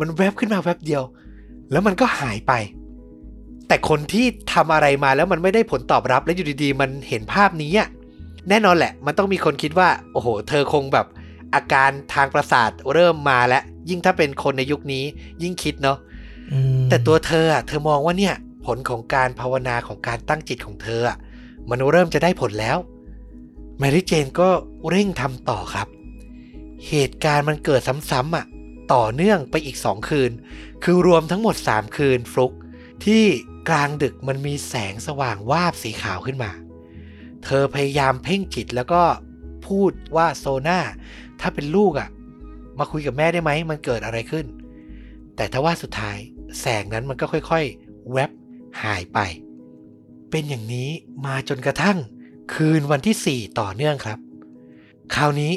[0.00, 1.02] มันแวบขึ้นมาแวบเดียว
[1.70, 2.52] แล้วมันก็หายไป
[3.68, 7.88] แต่คนที่ทำอะไรมาแล้วมันไม่ได้ผลตอบรับแล้วอยู่ดีๆ มันเห็นภาพนี้อะ
[8.48, 11.06] แน่นอนแหละ มันต้องมีคนคิดว่า โอ้โห เธอคงแบบ
[11.54, 15.04] อาการทางประสาทเริ่มมาแล้ว ยิ่งถ้าเป็นคนในยุคนี้
[15.42, 15.98] ยิ่งคิดเนาะ
[16.88, 18.34] แต่ตัวเธออะเธอมองว่าเนี่ย
[18.66, 21.16] ผลของการภาวนาของการตั้งจิตของเธออะ
[21.68, 22.78] มันเริ่มจะได้ผลแล้ว
[23.78, 24.50] แมรี่เจนก็
[24.88, 25.88] เร่งทำต่อครับ
[26.88, 27.80] เหตุการณ์มันเกิด
[28.10, 28.46] ซ้ำๆอะ
[28.94, 30.30] ต่อเนื่องไปอีกสองคืน
[30.84, 32.52] คือรวมทั้งหมด 3 คืนฟลุก
[33.04, 33.22] ที่
[33.68, 36.50] กลางดึกมันมีแสงสว่างวาบสีขาวขึ้นมา
[37.44, 39.02] เธอพยายามเพ่งจิตแล้วก็
[39.66, 40.80] พูดว่าโซนา
[41.40, 42.08] ถ้าเป็นลูกอะ
[42.78, 44.46] มาคุยกับแม่ได้ไหม มันเกิดอะไรขึ้น
[45.36, 46.18] แต่ถ้าว่าสุดท้าย
[46.60, 48.30] แสงนั้นมันก็ค่อยๆ แวบ
[48.82, 49.18] หายไป
[50.30, 50.90] เป็นอย่างนี้
[51.26, 51.98] มาจนกระทั่ง
[52.54, 54.18] คืนวันที่ 4 ต่อเนื่องครับ
[55.14, 55.52] คราวนี้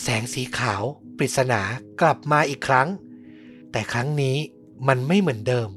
[0.00, 0.82] แสงสีขาว
[1.16, 1.60] ปริศนา
[2.00, 2.88] กลับมาอีกครั้ง
[3.72, 4.36] แต่ครั้งนี้
[4.88, 5.68] มันไม่เหมือนเดิม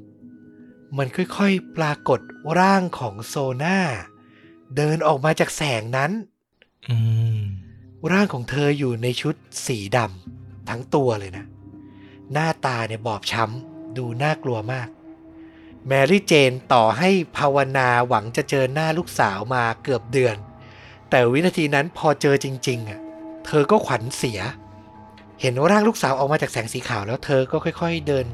[0.97, 2.19] มันค่อยๆ ปรากฏ
[2.59, 3.79] ร่างของโซน่า
[4.75, 6.11] เดินออกมาจากแสงนั้น
[6.89, 6.97] อื
[7.37, 7.39] ม
[8.11, 11.45] ร่างของเธออยู่ในชุดสีดำทั้งตัวเลยนะ
[12.33, 14.87] หน้าตาเนี่ยบอบช้ำ ดูน่ากลัวมาก
[15.87, 20.35] แมรี่เจนต่อให้ภาวนาหวังจะเจอหน้าลูกสาวมาเกือบเดือน
[21.09, 22.99] แต่วินาทีนั้นพอเจอจริงๆอะ
[23.45, 24.39] เธอก็ขวัญเสีย
[25.41, 28.25] เห็นว่าร่างลูกสาวออกมาจากแสงสีขาวแล้วเธอก็ค่อย ๆ เดิน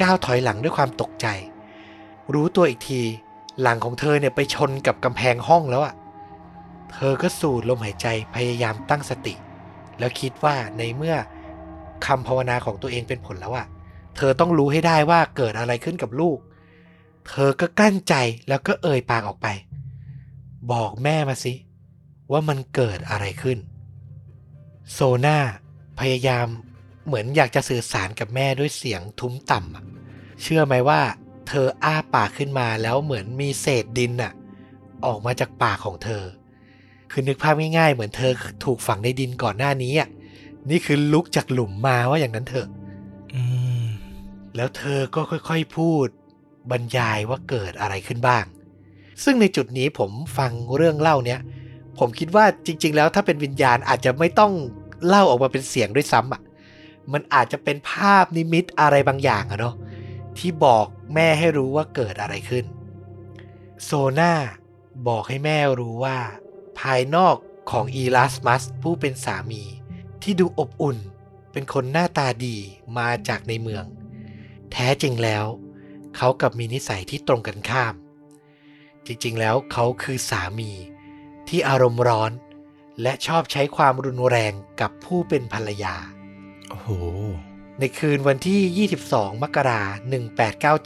[0.00, 1.26] ก้าวถอยหลังด้วยความตกใจ
[2.34, 3.02] รู้ตัวอีกที
[3.62, 5.94] หลังของเธอเนี่ยไปชนกับกำแพงห้องแล้วอะ
[6.92, 9.34] เธอก็สูดลมหายใจพยายามตั้งสติ
[9.98, 11.16] แล้วคิดว่าในเมื่อ
[12.06, 13.66] คำภาวนาของตัวเองเป็นผลแล้วอะ
[14.16, 16.38] เธอต้องรู้ให้ได้ว่าเกิดอะไรขึ้นกับลูก
[17.28, 18.14] เธอก็กั้นใจ
[18.48, 19.48] แล้วก็เอ่ยปากออกไป
[20.72, 21.54] บอกแม่มาสิ
[22.32, 23.58] ว่ามันเกิดอะไรขึ้น
[24.92, 25.38] โซนา
[26.00, 26.46] พยายาม
[27.06, 31.00] เหมือนอยากจะสื่อสารกับแม่ด้วยเสียงทุ้มต่ำเชื่อไหมว่า
[31.48, 34.32] เธออ้าปากขึ้นมาแล้วเหมือนมีเศษดินอะ
[35.06, 36.24] ออกมาจากปากของเธอ
[37.10, 38.32] คือนึกภาพง่ายๆ เหมือนเธอ
[38.64, 40.08] ถูกฝังในดินก่อนหน้านี้อะ
[40.70, 42.68] นี่คือลุกจากหลุมมาว่าอย่างนั้นเถอะ
[44.56, 46.06] แล้วเธอก็ค่อยๆพูด
[46.70, 48.44] บรรยายว่าเกิดอะไรขึ้นบ้าง
[49.24, 51.40] ซึ่งในจุดนี้ผมฟังเรื่องเล่าเนี้ย
[51.98, 54.52] ผมคิดว่าจริง ๆ แล้วถ้าเป็นวิญญาณอาจจะไม่ต้อง
[55.06, 56.42] เล่าออกมาเป็นเสียงด้วยซ้ำอะ
[57.12, 59.74] มันอาจจะเป็นภาพนิมิตอะไรบางอย่างอะเนาะ
[60.38, 62.64] ที่บอกแม่ให้รู้ว่าเกิดอะไรขึ้น
[63.84, 64.32] โซนา
[65.08, 66.18] บอกให้แม่รู้ว่า
[66.80, 67.36] ภายนอก
[67.70, 69.62] ของอีลาสมัสผู้เป็นสามี
[70.22, 70.98] ที่ดูอบอุ่น
[71.52, 72.56] เป็นคนหน้าตาดี
[72.98, 73.84] มาจากในเมือง
[74.74, 75.46] แท้จริงแล้ว
[76.16, 77.94] เขากับมีนิสัยที่ตรงกันข้าม
[79.06, 80.70] จริงๆ แล้วเขาคือสามี
[81.48, 82.32] ที่อารมณ์ร้อน
[83.02, 85.94] และชอบใช้ความรุนแรงกับผู้เป็นภรรยา
[86.68, 86.88] โอ้โห
[87.78, 90.14] ในคืนวันที่ 22 มกราคม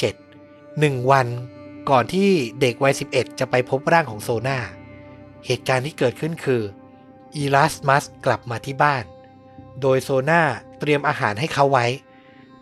[0.06, 1.26] 1897หนึ่งวัน
[1.90, 4.58] ก่อนที่เด็กวัย 11 จะไปพบร่างของโซนา
[5.46, 6.62] เหตุการณ์ที่เกิดขึ้นคือ
[7.36, 9.04] อีลาสมัสกลับมาที่บ้าน
[9.80, 10.42] โดยโซนา
[10.80, 11.86] เตรียมอาหารให้เขาไว้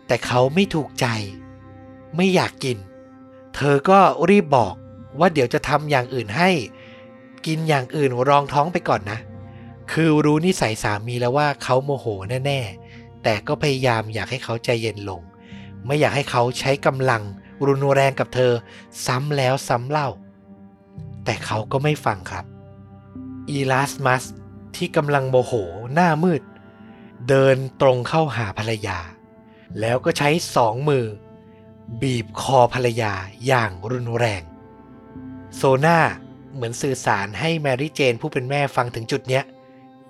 [0.07, 1.07] แต่เขาไม่ถูกใจ
[2.15, 2.77] ไม่อยากกิน
[3.55, 4.73] เธอก็รีบบอก
[5.19, 6.49] ว่าเดี๋ยวจะทำอย่างอื่นให้
[7.45, 9.19] กินอย่างอื่นรองท้องไปก่อนนะ
[9.91, 12.05] คือรู้นิสัยสามีแล้วว่าเขาโมโห
[12.45, 15.21] แน่ๆ แต่ก็พยายามอยากให้เขาใจเย็นลง
[15.85, 17.23] ไม่อยากให้เขาใช้กำลัง
[17.67, 18.51] รุนแรงกับเธอ
[19.05, 20.09] ซ้ำแล้วซ้ำเล่า
[21.25, 22.45] แต่เขาก็ไม่ฟังครับ
[23.49, 24.23] อีลาสมัส
[24.75, 25.53] ที่กำลังโมโห
[25.93, 26.41] หน้ามืด
[27.29, 28.97] เดินตรงเข้าหาภรรยา
[29.79, 31.05] แล้วก็ใช้สองมือ
[32.01, 33.13] บีบคอภรรยา
[33.45, 34.43] อย่างรุนแรง
[35.55, 35.99] โซนา
[36.53, 39.43] เหมือนสื่อสารให้แมรี่เจนผู้เป็นแม่ฟังถึงจุดเนี้ย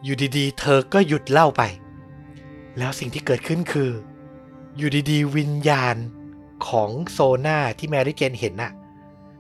[0.04, 1.64] อยู่ดีๆ เธอก็หยุดเล่าไป
[2.78, 3.92] แล้วสิ่งที่เกิดขึ้นคือ
[4.78, 5.96] อยู่ดีๆ วิญญาณ
[6.68, 8.72] ของโซนาที่แมรี่เจนเห็นน่ะ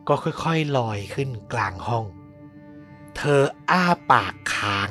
[0.07, 2.05] ก็ค่อยๆลอยขึ้นกลางห้อง
[3.17, 4.89] เธออ้าปากค้าง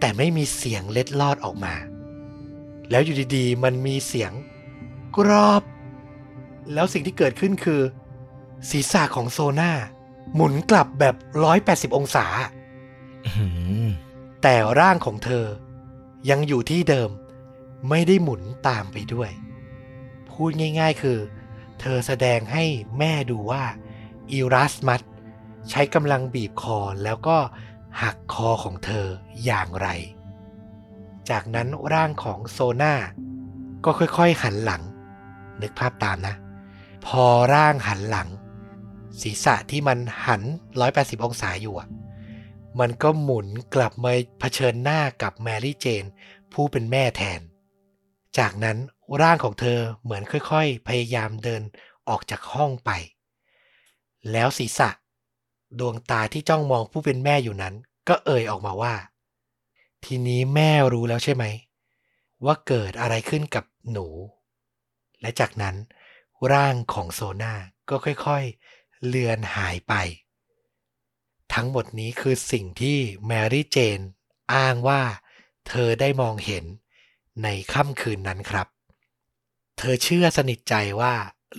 [0.00, 1.74] แต่ไม่มีเสียงเล็ดลอดออกมา
[2.90, 4.32] แล้วอยู่ดีๆ มันมีเสียง
[5.16, 5.62] กรอบ
[6.72, 7.80] แล้วสิ่งที่เกิดขึ้นคือ
[8.70, 9.72] ศีรษะของโซน่า
[10.34, 11.14] หมุนกลับแบบ
[11.56, 12.26] 180 องศา
[13.26, 13.48] อื้อหื
[13.82, 13.86] อ
[14.42, 15.46] แต่ร่างของเธอ
[16.30, 17.10] ยังอยู่ที่เดิม
[17.88, 19.30] ไม่ได้หมุนตามไปด้วย
[20.30, 21.18] พูดง่ายๆคือ
[21.80, 22.64] เธอแสดงให้
[22.98, 23.64] แม่ดูว่า
[24.30, 25.02] อีรัสมัส
[25.70, 27.36] ใช้กำลังบีบคอแล้วก็
[28.02, 29.06] หักคอของเธอ
[29.44, 29.88] อย่างไร
[31.30, 32.94] จากนั้นร่างของโซน่า
[33.84, 34.82] ก็ค่อยๆหันหลัง
[35.62, 36.34] นึกภาพตามนะ
[37.06, 38.28] พอร่างหันหลัง
[39.20, 40.42] ศีรษะที่มันหัน
[40.82, 41.88] 180 องศาอยู่อะ
[42.80, 46.04] มันก็หมุนกลับมาเผชิญหน้ากับแมรี่เจน
[46.52, 47.40] ผู้เป็นแม่แทน
[48.38, 48.78] จากนั้น
[49.22, 51.62] ร่างของเธอเหมือนค่อยๆ พยายามเดิน
[52.08, 52.90] ออกจากห้องไป
[54.32, 54.90] แล้วศีรษะ
[55.78, 57.74] ดวงตาที่จ้องมองผู้เป็นแม่อยู่นั้น
[58.08, 58.94] ก็เอ่ยออกมาว่า
[60.04, 61.44] ทีนี้แม่รู้แล้วใช่ไหม
[62.44, 64.06] ว่าเกิดอะไรขึ้นกับหนู
[65.20, 65.76] และจากนั้น
[66.52, 67.54] ร่างของโซนา
[67.88, 69.94] ก็ค่อยๆ เลือนหายไป
[71.54, 74.00] ทั้งหมดนี้คือสิ่งที่แมรี่เจน
[74.54, 75.02] อ้างว่า
[75.68, 76.64] เธอได้มองเห็น
[77.42, 78.66] ในค่ำคืนนั้นครับ
[79.78, 81.14] เธอเชื่อสนิทใจว่า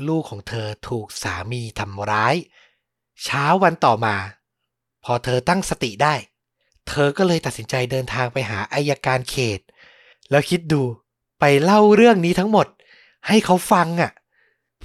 [0.08, 2.36] ลูกของเธอถูกสามีทำร้าย
[3.23, 4.15] เช้าวันต่อมา
[5.03, 6.15] พอเธอตั้งสติได้
[6.88, 9.60] เธอก็เลยตัดสินใจเดินทางไปหาอายการเขต
[10.30, 10.82] แล้วคิดดู
[11.39, 12.67] ไปเล่าเรื่องนี้ทั้งหมด
[13.28, 14.12] ให้เขาฟังอะ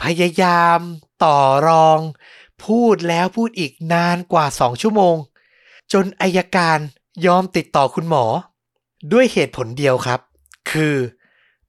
[0.02, 0.80] พยายาม
[1.24, 2.00] ต่อรอง
[2.64, 5.16] พูดแล้วพูดอีกนานกว่าสองชั่วโมง
[5.92, 6.78] จนอายการ
[7.26, 8.24] ยอมติดต่อคุณหมอ
[9.12, 10.20] ด้วยเหตุผลเดียวครับ
[10.70, 10.96] คือ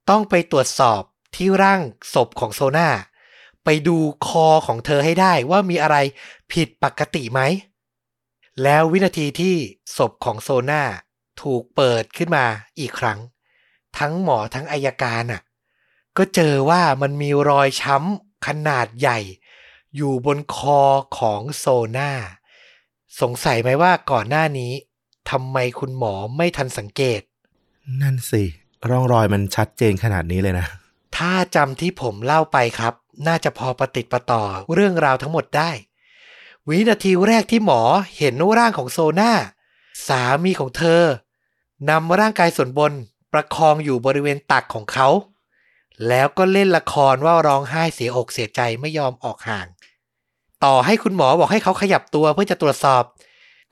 [0.10, 1.02] ต้องไปตรวจสอบ
[1.36, 1.82] ที่ร่าง
[2.14, 2.90] ศพของโซนา
[3.64, 5.98] ไปดูคอของเธอให้ได้ว่ามีอะไร
[6.52, 7.42] ผิดปกติไหม
[8.64, 9.56] แล้ววินาทีที่
[9.98, 10.84] ศพของโซนา
[11.42, 12.46] ถูกเปิดขึ้นมา
[12.80, 13.20] อีกครั้ง
[14.00, 15.42] ทั้งหมอทั้งอายการน่ะ
[16.18, 19.20] ก็เจอว่ามันมีรอยช้ำขนาดใหญ่
[19.96, 20.82] อยู่บนคอ
[21.20, 21.66] ของโซ
[21.98, 22.12] นา
[23.22, 24.72] สงสัยไหมว่าก่อนหน้านี้
[25.30, 27.22] ทำไมคุณหมอไม่ทันสังเกต
[28.02, 28.44] นั่นสิ
[28.90, 30.68] ร่องรอยมันชัดเจนขนาดนี้เลยนะ
[31.18, 32.94] ถ้าจำที่ผมเล่าไปครับ
[33.28, 35.72] น่าจะพอประติดประต่อเรื่องราวทั้งหมดได้
[36.70, 37.82] วินาทีแรกที่หมอ
[38.18, 39.32] เห็นร่างของโซนา
[40.08, 41.02] สามีของเธอ
[41.90, 42.92] นำร่างกายส่วนบน
[43.34, 45.10] ประคองอยู่บริเวณตักของเขา
[46.08, 49.68] แล้วก็เล่นละครว่าร้องไห้เสียอกเสียใจไม่ยอมออกห่าง
[50.64, 53.04] ต่อให้คุณหมอบอกให้เขาขยับตัวเพื่อจะตรวจสอบ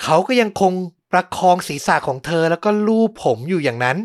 [0.03, 0.73] เขาก็ยังคง
[1.11, 3.97] ประคองศีรษะของเธอแล้วก็ลูบผมอยู่อย่างนั้น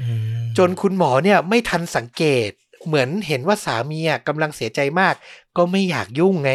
[0.00, 0.06] อื
[0.40, 2.50] มจนคุณหมอเนี่ยไม่ทันสังเกต
[2.86, 5.14] เหมือนเห็นว่าสามีอะกำลังเสียใจมาก
[5.56, 6.52] ก็ไม่อยากยุ่งไง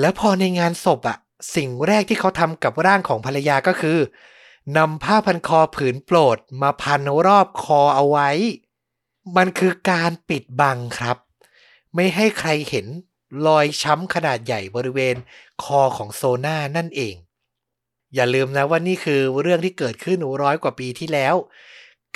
[0.00, 1.18] แล้วพอในงานศพอะ
[1.54, 3.98] สิ่งแรกที่เขาทำกับร่างของภรรยาก็คือ
[4.76, 8.30] นำผ้าพันคอผืนโปรดมาพันรอบคอเอาไว้
[9.36, 11.16] มันคือการปิดบังครับ
[11.94, 12.86] ไม่ให้ใครเห็น
[13.46, 15.16] รอยช้ำขนาดใหญ่บริเวณ
[15.64, 17.14] คอของโซน่านั่นเอง
[18.14, 21.34] อย่าลืมนะว่านี่คือเรื่องที่เกิดขึ้นร้อยกว่าปีที่แล้ว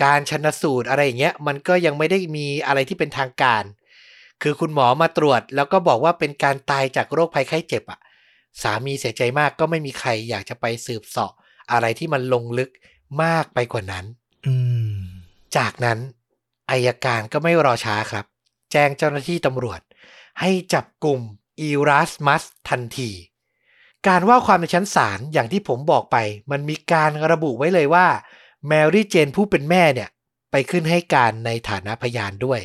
[0.02, 3.62] การชนสูตรอะไรอย่างเงี้ย มันก็ยังไม่ได้มีอะไรที่เป็นทางการ
[4.42, 8.00] คือคุณหมอมาตรวจ แล้วก็บอกว่าเป็นการตายจากโรคภัยไข้เจ็บอะ
[8.62, 11.32] สามีเสียใจมากก็ไม่มีใครอยากจะไปสืบเสาะ
[11.72, 12.70] อะไรที่มันลงลึก
[13.22, 14.04] มากไปกว่านั้น
[14.46, 14.54] อื
[14.96, 14.98] ม
[15.56, 15.98] จากนั้น
[16.70, 18.24] อายการก็ไม่รอช้าครับ
[18.72, 19.80] แจ้งเจ้าหน้าที่ตำรวจ
[20.40, 21.20] ให้จับกลุ่ม
[21.60, 23.10] อีรัสมัสทันที
[24.08, 26.16] การว่าความในชั้นศาลอย่างที่ผมบอกไป
[26.50, 28.06] มันมีการระบุไว้เลยว่า
[28.68, 30.10] แมรี่เจนผู้เป็นแม่เนี่ย
[30.50, 32.60] ไปขึ้นให้การในฐานะพยานด้วย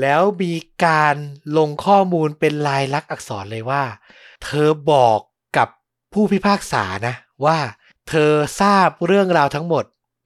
[0.00, 0.54] แล้วมี
[0.84, 1.16] การ
[1.56, 3.84] ลงข้อมูลเป็นลายลักษณ์อักษรเลยว่า
[4.44, 5.18] เธอบอก
[5.56, 5.68] กับ
[6.12, 7.58] ผู้พิพากษานะว่า
[8.08, 9.84] เธอทราบเรื่องราวทั้งหมด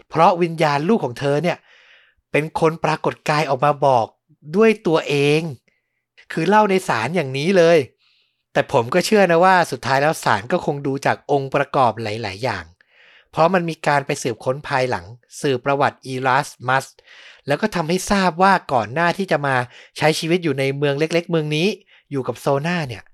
[0.09, 1.57] เพราะวิญญาณลูกของเธอเนี่ย
[2.33, 4.07] เป็นคนปรากฏกายออกมาบอก
[4.57, 5.41] ด้วยตัวเอง
[6.33, 7.79] คือเล่าในศาลอย่างนี้เลย
[8.53, 12.65] แต่ผมก็เชื่อนะว่าสุดท้ายแล้วศาลก็คงดูจากองค์ประกอบหลาย ๆ อย่าง
[13.31, 15.05] เพราะมันมีการไปสืบค้นภายหลัง
[15.41, 16.85] สืบประวัติอีรัสมัส
[17.49, 19.57] แล้วก็ทำให้ทราบว่าก่อนหน้าที่จะมา
[19.99, 21.69] ใช้ชีวิตอยู่ในเมืองเล็ก ๆ เมืองนี้
[22.11, 23.05] อยู่กับโซนาเนี่ย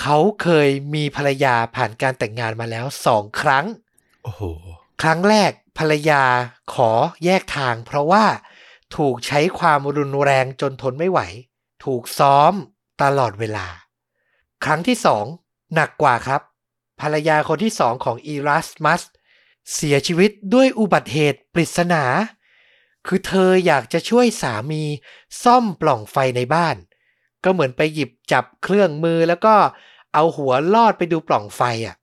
[0.00, 3.64] เขาเคยมีภรรยาผ่านการแต่งงานมาแล้วสองครั้ง
[4.24, 4.42] โอ้โห
[5.02, 6.22] ครั้งแรกภรรยา
[6.74, 6.90] ขอ
[7.24, 8.24] แยกทาง เพราะว่า
[8.96, 11.20] ถูกใช้ความรุนแรงจนทนไม่ไหว
[11.84, 12.52] ถูกซ้อม
[13.02, 13.66] ตลอดเวลา
[14.64, 15.24] ครั้งที่สอง
[15.74, 16.40] หนักกว่าครับ
[17.00, 19.02] ภรรยาคนที่สองของอีรัสมัส
[19.74, 22.04] เสียชีวิตด้วยอุบัติเหตุปริศนา
[23.06, 24.82] คือเธออยากจะช่วยสามี
[25.42, 26.76] ซ่อมปล่องไฟในบ้าน
[27.44, 29.54] ก็เหมือนไปหยิบจับเครื่องมือแล้วก็
[30.14, 31.96] เอาหัวลอดไปดูปล่องไฟอะ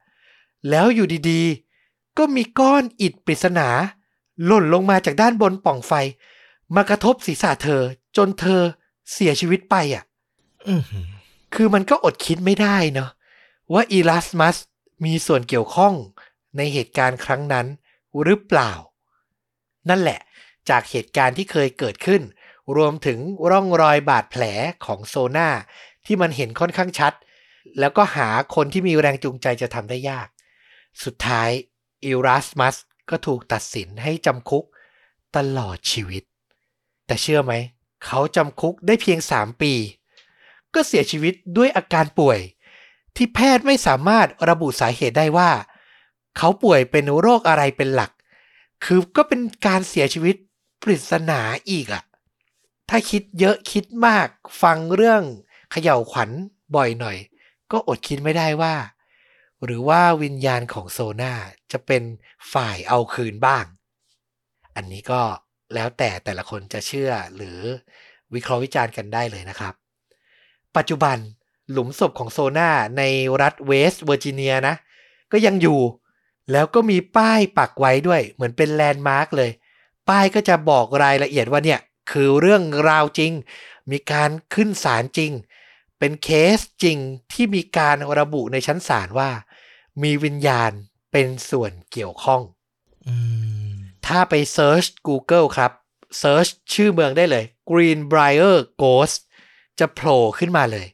[0.70, 3.68] แล้วอยู่ดีๆ ก็มีก้อนอิฐปริศนา
[4.46, 5.94] หล่นลงมาจากด้านบนปล่องไฟ
[6.76, 7.82] มากระทบศีรษะเธอ
[8.18, 8.62] จนเธอ
[9.12, 10.04] เสียชีวิตไปอะ
[10.68, 11.06] อื้อหือ
[11.56, 13.10] คือมันก็อดคิดไม่ได้เนาะ
[13.74, 14.58] ว่าอีลัสมัส
[15.06, 15.94] มีส่วนเกี่ยวข้อง
[16.58, 17.66] ในเหตุการณ์ครั้งนั้น
[18.24, 18.72] หรือเปล่า
[19.90, 20.20] นั่นแหละ
[20.70, 22.22] จากเหตุการณ์ที่เคยเกิดขึ้น
[22.76, 24.44] รวมถึงร่องรอยบาดแผล
[24.86, 25.50] ของโซนา
[26.06, 27.14] ที่มันเห็นค่อนข้างชัด
[27.80, 30.28] แล้วก็หาคนที่มีแรงจูงใจจะทำได้ยาก
[31.04, 31.50] สุดท้าย
[32.06, 32.76] อีรัสมัส
[33.10, 34.66] ก็ถูกตัดสินให้จำคุก
[35.36, 36.24] ตลอดชีวิต
[37.06, 37.54] แต่เชื่อไหม
[38.06, 39.74] เขาจำคุกได้เพียง 3 ปี
[40.74, 42.40] ก็เสียชีวิตด้วยอาการป่วย
[43.16, 45.52] ที่แพทย์ไม่สามารถระบุสาเหตุได้ว่า
[46.38, 48.12] เขาป่วยเป็นโรคอะไรเป็นหลัก
[48.86, 50.36] คือก็เป็นการเสียชีวิต
[50.82, 52.04] ปริศนาอีกอะ
[52.90, 54.28] ถ้าคิดเยอะคิดมาก
[54.62, 55.24] ฟังเรื่อง
[55.72, 56.30] เขย่าวขวัญ
[56.76, 57.18] บ่อยหน่อย
[57.72, 58.76] ก็อดคิดไม่ได้ว่า
[59.64, 61.34] หรือว่าวิญญาณของโซนา
[61.72, 62.04] จะเป็น
[62.54, 63.66] ฝ่ายเอาคืนบ้าง
[64.76, 65.22] อันนี้ก็
[65.74, 67.60] แล้วแต่แต่ละคนจะเชื่อหรือ
[68.34, 69.74] วิเคราะห์วิจารณ์กันได้เลยนะครับ
[70.78, 71.18] ปัจจุบัน
[71.72, 73.04] หลุมศพของโซนาใน
[73.42, 74.76] รัฐเวสต์เวอร์จิเนียนะ
[75.32, 75.80] ก็ยังอยู่
[76.52, 79.52] แล้วก็มีป้ายปักไว้ด้วย เหมือนเป็นแลนด์มาร์กเลย
[80.10, 81.80] ป้ายก็จะบอกรายละเอียดว่าเนี่ย
[82.12, 83.32] คือเรื่องราวจริง
[83.92, 85.32] มีการขึ้นศาลจริง
[86.00, 86.98] เป็นเคสจริง
[87.32, 89.30] ที่มีการระบุในชั้นศาลว่า
[90.04, 90.72] มีวิญญาณ
[91.12, 92.42] เป็นส่วนเกี่ยวข้อง
[93.08, 93.16] อื
[93.70, 93.72] ม
[94.06, 95.72] ถ้าไปเซิร์ช Google ครับ
[96.20, 99.18] search ชื่อเมืองได้เลย Greenbrier Ghost
[99.80, 100.88] จะโผล่ขึ้นมาเลย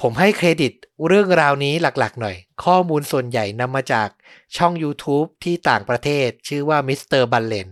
[0.00, 0.72] ผมให้เครดิต
[1.06, 4.08] เรื่องราวนี้หลักๆ หน่อย ข้อมูลส่วนใหญ่นำมาจาก
[4.56, 7.22] ช่อง YouTube ที่ต่างประเทศชื่อว่า Mr.
[7.32, 7.68] b a l l e n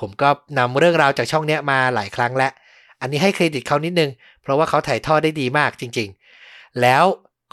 [0.00, 2.52] ผมก็นำเรื่องราวจากช่องเนี้ยมาหลายครั้งแล้ว
[3.00, 4.10] อันนี้ให้เครดิตเขานิดนึง
[4.42, 6.08] เพราะว่าเขาถ่ายทอดได้ดีมากจริง
[6.44, 7.04] ๆ แล้ว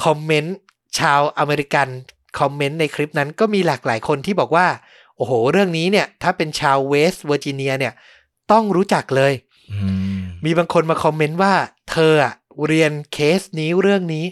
[0.04, 0.56] คอมเมนต์
[1.00, 1.88] ชาวอเมริกัน
[2.40, 4.68] คอมเมนต์ในคลิปนั้นก็มีหลากหลายคนที่บอกว่า
[5.18, 7.94] โอ้โห เรื่องนี้เนี่ยถ้าเป็นชาวเวสต์เวอร์จิเนียเนี่ย
[8.52, 9.34] ต้องรู้จักเลย
[9.72, 9.78] อื
[10.20, 11.54] มมีบางคนมาคอมเมนต์ว่า
[11.92, 12.34] เธออะ
[12.68, 14.26] เรียนเคสนี้เรื่องนี้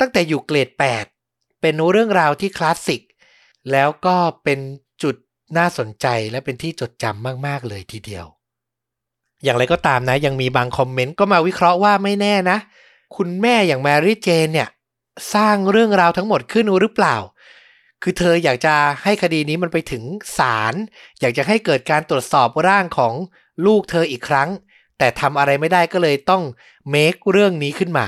[0.00, 0.68] ตั้งแต่อยู่เกรด
[1.14, 3.02] 8 เป็นเรื่องราวที่คลาสสิก
[3.72, 4.87] แล้วก็เป็นจุด
[5.56, 8.26] น่าสนใจและเป็นที่จดจำมาก ๆ เลยทีเดียว
[9.44, 12.58] อย่างไรก็ตามนะ ยังมีบางคอมเมนต์ก็มาวิเคราะห์ว่าไม่แน่นะ
[13.16, 14.68] คุณแม่อย่างแมรี่เจนเนี่ย
[15.34, 17.16] สร้างเรื่องราวทั้งหมดขึ้นหรือเปล่า
[18.02, 20.02] คือเธออยากจะให้คดีนี้มันไปถึง
[20.38, 20.74] ศาล
[21.20, 23.14] อยากจะให้เกิดการตรวจสอบร่างของ
[23.66, 24.48] ลูกเธออีกครั้ง
[24.98, 26.42] แต่ทำอะไรไม่ได้ก็เลยต้อง
[26.90, 28.06] เมคเรื่องนี้ขึ้นมา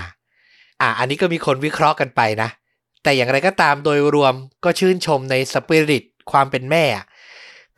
[0.81, 2.49] อะอันนี้ก็มีคนวิเคราะห์กันไปนะ
[3.03, 6.85] แต่อย่างไรก็ตามโดยรวมก็ชื่นชมในสปิริตความเป็นแม่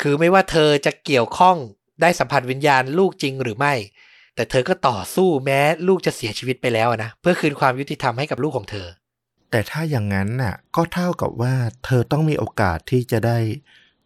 [0.03, 1.57] คือไม่ว่าเธอจะเกี่ยวข้อง
[2.01, 3.75] ได้สัมผัสวิญญาณลูกจริงหรือไม่
[4.35, 8.87] แต่เธอก็ต่อสู้แม้ลูกจะเสียชีวิตไปแล้วอะนะเพื่อคืนความยุติธรรมให้กับลูกของเธอ
[9.51, 13.38] แต่ถ้าอย่างนั้นน่ะ ก็เท่ากับว่าเธอต้องมีโอกาสที่จะได้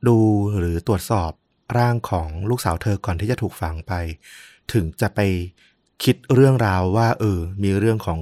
[0.08, 0.18] ดู
[0.58, 1.30] หรือตรวจสอบ
[1.78, 3.92] ร่างของลูกสาวเธอก่อนที่จะถูกฝังไป
[4.72, 5.20] ถึงจะไป
[6.04, 8.18] คิดเรื่องราวว่า เออ มีเรื่องของ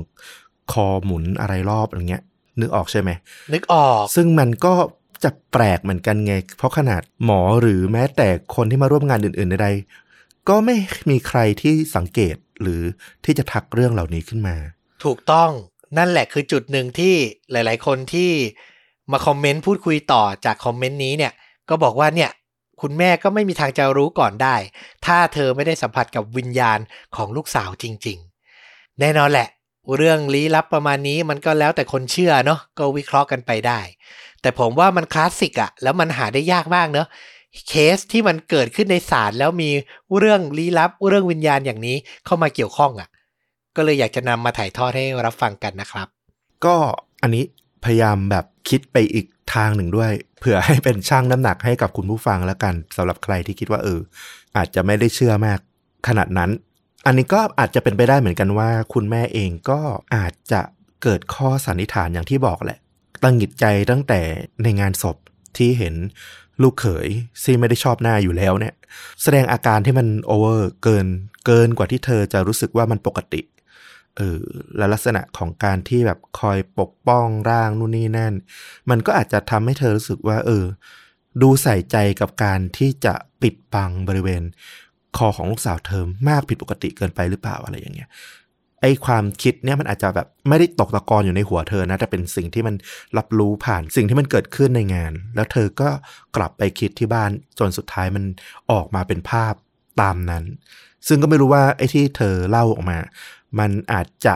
[0.72, 2.24] คอหมุนอะไรรอบอะไรเงี้ย
[2.60, 3.10] นึกออกใช่ไหม
[3.52, 4.74] นึกออก ซึ่งมันก็
[5.24, 10.76] จะแปลกเหมือนกันไง เพราะขนาดหมอหรือแม้แต่คนที่มาร่วมงานอื่น ๆ ใดๆก็ไม่
[11.10, 12.82] มีใครที่สังเกตหรือ
[13.24, 14.56] ที่จะทักเรื่องเหล่านี้ขึ้นมา
[15.04, 15.50] ถูกต้อง
[15.98, 17.14] นั่นแหละคือจุดหนึ่งที่
[17.50, 18.30] หลาย ๆ คนที่
[19.12, 21.32] มาคอมเมนต์พูดคุยต่อจากคอมเมนต์นี้เนี่ย
[21.68, 22.30] ก็บอกว่าเนี่ย
[22.80, 24.56] คุณแม่ก็ไม่มีทางจะรู้ก่อนได้
[25.06, 26.78] ถ้าเธอไม่ได้สัมผัสกับวิญญาณ
[27.16, 28.18] ของลูกสาวจริง
[28.58, 29.48] ๆ แน่นอนแหละ
[29.96, 33.80] เรื่องลี้ลับประมาณนี้มันก็แล้วแต่คนเชื่อเนาะก็วิเคราะห์กันไปได้
[34.44, 37.06] แต่ผมว่ามันคลาสสิกอะแล้วมันหาได้ยากมากเนาะ
[37.68, 39.70] เคสที่มันเกิดขึ้นในศาลแล้วมี
[40.18, 43.08] เรื่องลี้ลับเรื่องวิญญาณอย่างนี้เข้ามาเกี่ยวข้องอะ
[43.76, 46.08] ก็เลยอยากจะนำมาถ่ายทอดให้รับฟังกันนะครับ
[46.64, 46.76] ก็
[47.22, 47.44] อันนี้
[47.84, 54.00] พยายามแบบคิดไปอีกทางหนึ่งด้วย เผื่อให้เป็นช่างน้ำหนักให้กับคุณผู้ฟังแล้วกันสำหรับใครที่คิดว่าเออ
[54.56, 55.58] อาจจะไม่ได้เชื่อมาก
[56.08, 56.50] ขนาดนั้น
[57.06, 59.80] อันนี้ก็อาจจะเป็นไปได้เหมือนกันว่า คุณแม่เองก็
[60.14, 60.60] อาจจะ
[61.02, 62.78] เกิดข้อสันนิษฐานอย่างที่บอกแหละ
[63.24, 64.20] ตังหิดใจตั้งแต่
[64.62, 65.16] ในงานศพ
[65.56, 65.94] ที่เห็น
[66.62, 67.08] ลูกเขย
[67.42, 68.74] ที่ไม่ได้ชอบหน้าอยู่แล้วเนี่ย
[69.22, 71.06] แสดงอาการที่มันโอเวอร์เกิน
[71.46, 73.40] เกินกว่าที่เธอจะรู้สึกว่ามันปกติ
[74.16, 74.40] เออ
[74.76, 78.34] และลักษณะของการที่แบบคอยปกป้องร่างนู่นนี่นั่น
[78.90, 80.64] มันก็อาจจะทำให้เธอรู้สึกว่า เออ
[81.42, 84.42] ดูใส่ใจกับการที่จะปิดบังบริเวณ
[85.16, 88.08] คอของลูกสาวเธอมากผิดปกติเกินไปหรือเปล่าอะไรอย่างเงี้ย
[88.84, 92.74] ไอ้ความคิดเนี่ยมันอาจจะแบบไม่ได้ตกตะกอนอยู่ในหัวเธอนะแต่เป็นสิ่งที่มัน
[93.18, 95.88] รับรู้ผ่านสิ่งที่มันเกิดขึ้นในงาน แล้วเธอก็
[96.36, 98.24] กลับไปคิดที่บ้านจนสุดท้ายมัน
[98.70, 99.54] ออกมาเป็นภาพ
[100.00, 100.44] ตามนั้น
[101.08, 102.98] ซึ่งก็ไม่รู้ว่าไอ้ที่เธอเล่าออกมา
[103.58, 104.34] มันอาจจะ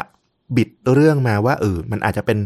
[0.56, 2.38] บิดเรื่องมาว่าเออมันอาจจะเป็น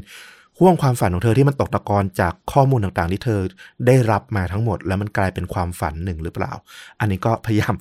[0.59, 3.41] ห่วงความฝันของเธอที่มันตกตะกอนจากข้อมูลต่างๆ ที่เธอ
[3.87, 6.53] ได้รับมาทั้งหมด แล้วมันกลายเป็นความฝันหนึ่งหรือเปล่า
[7.01, 7.75] อันนี้ก็พยายาม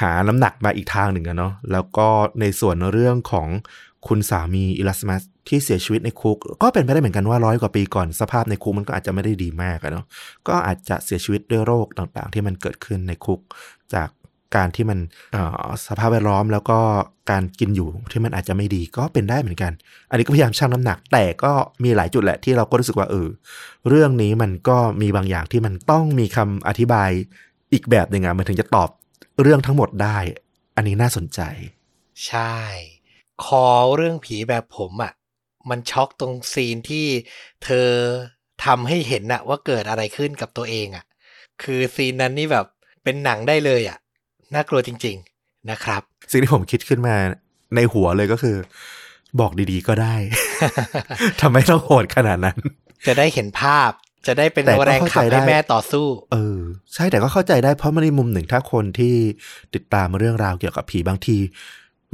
[0.00, 2.08] หาน้ำหนักมาอีกทางหนึ่งอะเนาะแล้วก็
[2.40, 3.48] ในส่วนเรื่องของ
[4.08, 10.04] คุณสามีอิลัสมัสที่เสียชีวิตในคุก ก็เป็นไปได้เหมือนกันว่าร้อยกว่าปีก่อนสภาพในคุกมันก็อาจจะไม่ได้ดีมากอะเนาะ
[10.48, 13.40] ก็อาจจะเสียชีวิตด้วยโรคต่างๆ ที่มันเกิดขึ้นในคุก
[13.94, 14.08] จาก
[14.56, 14.98] การที่มัน
[15.86, 16.78] สภาพแวดล้อมแล้วก็
[17.30, 19.72] การกินอยู่ที่มันอาจจะไม่ดีก็เป็นได้เหมือนกัน
[20.10, 23.28] อันนี้ก็พยายามชั่งน้ำหนัก แต่ก็มีหลายจุดแหละที่เราก็รู้สึกว่าเออ
[23.88, 27.10] เรื่องนี้มันก็มีบางอย่างที่มันต้องมีคำอธิบาย
[27.72, 28.88] อีกแบบหนึ่งอะมันถึงจะตอบ
[29.42, 30.18] เรื่องทั้งหมดได้
[30.76, 31.40] อันนี้น่าสนใจ
[32.26, 32.56] ใช่
[33.44, 33.66] คอ
[33.96, 35.12] เรื่องผีแบบผมอะ่ะ
[35.70, 37.06] มันช็อกตรงซีนที่
[37.64, 37.88] เธอ
[38.64, 41.04] ทำให้เห็นอะว่าเกิดอะไรขึ้นกับตัวเองอะ่ะ
[41.62, 42.66] คือซีนนั้นนี่แบบ
[43.04, 43.98] เป็นหนังได้เลยอะ่ะ
[44.54, 47.16] น่ากลัวจริง ๆนะครับ สิ่งที่ผมคิดขึ้นมา
[47.74, 48.56] ในหัวเลยก็คือ
[49.40, 50.14] บอกดีๆก็ได้
[51.40, 52.58] ทำไมต้องโหดขนาดนั้น
[53.06, 53.90] จะได้เห็นภาพ
[54.26, 56.58] จะได้เป็นแรงขับให้แม่ต่อสู้ เออ
[56.94, 59.14] ใช่แต่ก็เข้าใจได้เพราะมันในมุมหนึ่งถ้าคนที่
[59.74, 61.36] ติดตามเรื่องราวเกี่ยวกับผีบางที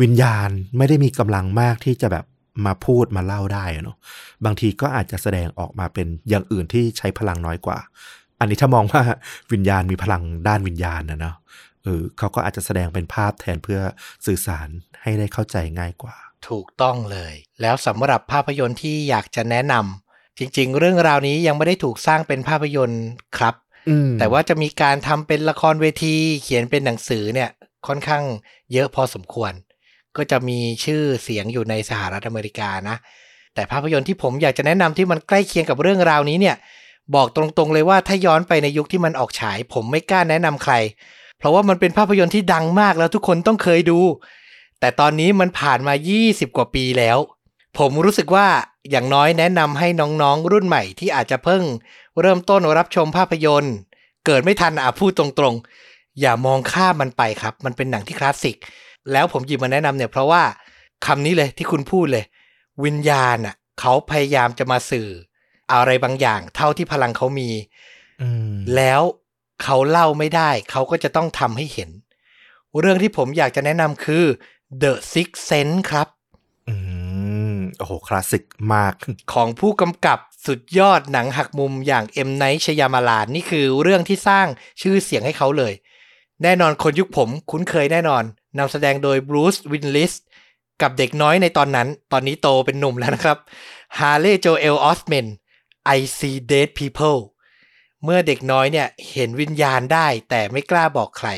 [0.03, 2.25] วิญญาณไม่ได้มีกำลังมากที่จะแบบ
[2.67, 3.97] มาพูดมาเล่าได้เนาะ
[4.45, 7.79] บางทีก็อาจจะแสดงออกมาเป็นอย่างอื่นที่ใช้พลังน้อยกว่า
[8.41, 9.03] อันนี้ถ้ามองว่า
[9.53, 11.37] วิญญาณมีพลังด้านวิญญาณนะเนาะ
[11.83, 13.81] เออเขาก็อาจจะแสดงเป็นภาพแทนเพื่อ
[14.27, 14.69] สื่อสาร
[15.03, 16.17] ให้ได้เข้าใจง่ายกว่า
[16.49, 20.04] ถูกต้องเลย แล้วสำหรับภาพยนตร์ที่อยากจะแนะนำ
[20.39, 23.05] จริง ๆ เรื่องราวนี้ยังไม่ได้ถูกสร้างเป็นภาพยนตร์
[23.39, 23.55] ครับ
[24.19, 27.51] แต่ว่าจะมีการทำเป็นละครเวที เขียนเป็นหนังสือเนี่ย
[27.87, 28.25] ค่อนข้าง
[28.73, 29.53] เยอะพอสมควร
[30.17, 32.97] ก็จะมีชื่อเสียงอยู่ในสหรัฐอเมริกานะ
[33.55, 36.57] แต่ภาพยนตร์ที่ผมอยากจะแนะนำที่มันใกล้เคียงกับเรื่องราวนี้เนี่ย
[37.15, 40.75] บอกตรงๆเลยว่าถ้าย้อนไปในยุคที่มันออกฉาย ผมไม่กล้าแนะนำใคร
[41.39, 44.01] เพราะว่ามันเป็นภาพยนตร์ที่ดังมากแล้วทุกคนต้องเคยดู
[44.81, 47.19] แต่ตอนนี้มันผ่านมา 20 กว่าปีแล้ว
[47.79, 48.47] ผมรู้สึกว่า
[48.91, 51.63] อย่างน้อยแนะนำให้น้องๆ รุ่นใหม่ที่อาจจะเพิ่ง
[52.21, 53.77] เริ่มต้นรับชมภาพยนตร์
[54.27, 58.57] เกิดไม่ทันอะพูดตรงๆ อย่ามองข้ามมันไปครับ มันเป็นหนังที่คลาสสิก
[59.13, 60.43] แล้วผมหยิบมาแนะนำเนี่ยเพราะว่า
[61.07, 62.25] คำนี้เลยที่คุณพูดเลย
[62.85, 65.09] วิญญาณอะเขาพยายามจะมาสื่อ
[65.73, 67.51] อะไรบางอย่างเท่าที่พลังเขามี
[68.77, 69.03] แล้ว
[69.63, 71.91] เขาเล่าไม่ได้ เขาก็จะต้องทำให้เห็น
[72.81, 74.25] เรื่องที่ผมอยากจะแนะนำคือ
[74.83, 76.09] The Six Sense ครับ
[77.79, 78.45] โอ้โห คลาสสิก
[78.75, 78.95] มาก
[79.33, 84.47] ของผู้กำกับสุดยอดหนังหักมุมอย่างเอ็มไนท์ชยามาลานนี่คือเรื่องที่สร้าง
[84.83, 85.75] ชื่อเสียงให้เขาเลย
[86.43, 88.25] แน่นอนคนยุคผมคุ้นเคยแน่นอน
[88.59, 90.13] นำแสดงโดยบรูซวิลลิส
[90.83, 93.39] กับเด็กน้อยในตอนนั้น ตอนนี้โตเป็นหนุ่มแล้วนะครับ
[93.99, 95.27] ฮาร์เลย์โจเอลออสเมน
[95.97, 97.21] I see dead people
[98.05, 101.29] เมื่อเด็กน้อยเนี่ยเห็นวิญญาณได้แต่ไม่กล้าบอกใคร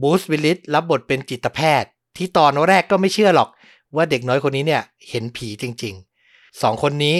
[0.00, 3.48] บรูซวิลลิสรับบทเป็นจิตแพทย์ ที่ตอนแรกก็ไม่เชื่อหรอก
[3.96, 7.16] ว่าเด็กน้อยคนนี้เนี่ยเห็นผีจริงๆสองคนนี้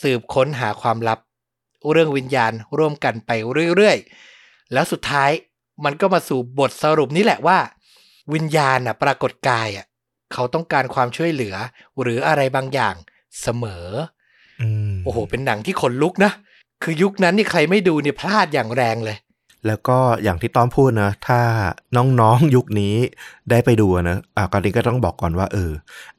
[0.00, 1.18] สืบค้นหาความลับ
[1.92, 3.30] เรื่องวิญญาณร่วมกันไป
[3.76, 5.30] เรื่อยๆ แล้วสุดท้าย
[5.84, 7.58] มันก็มาสู่บทสรุปนี้แหละว่า
[8.34, 9.86] วิญญาณอะปรากฏกายอะ
[10.32, 11.54] เขาต้องการความช่วยเหลือ
[12.02, 12.94] หรืออะไรบางอย่าง
[13.42, 13.86] เสมอ
[15.04, 16.32] โอ้โห เป็นหนังที่ขนลุกนะ
[16.82, 19.16] คือยุคนั้นนี่ใครไม่ดูเนี่ยพลาดอย่างแรงเลย
[19.66, 21.40] แล้วก็อย่างที่ต้อมพูดนะ ถ้า
[21.96, 22.94] น้องๆยุคนี้
[23.50, 25.72] ได้ไปดูนะอ่าก่อนนี้ก็ต้องบอกก่อนว่าเออ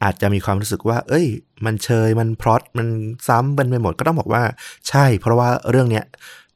[0.04, 1.26] อาจจะมีความรู้สึกว่า เอ้ย
[1.66, 2.88] มันเชยมันพรอตมัน
[3.28, 4.44] ซ้ำเป็นไปหมดก็ต้องบอกว่า
[4.89, 6.06] ใช่ เพราะว่าเรื่องเนี้ย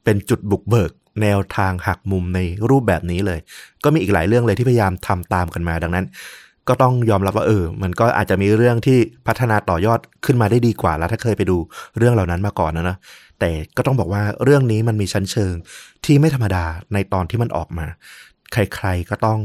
[0.04, 0.90] เป็นจุดบุกเบิก
[1.22, 3.38] แนวทางหักมุมในรูปแบบนี้เลย
[3.84, 6.06] ก็มีอีกหลายเรื่องเลยที่พยายามทำตามกันมาดังนั้น
[6.68, 11.56] ก็ต้องยอมรับว่าเออ มันก็อาจจะมีเรื่องที่พัฒนาต่อยอดขึ้นมาได้ดีกว่าแล้วถ้าเคยไปดู
[11.98, 12.96] เรื่องเหล่านั้นมาก่อนนะนะ
[13.40, 15.54] แต่ก็ต้องบอกว่าเรื่องนี้มันมีชั้นเชิง
[16.04, 16.64] ที่ไม่ธรรมดา
[16.94, 17.86] ในตอนที่มันออกมา
[18.52, 19.40] ใครๆก็ต้อง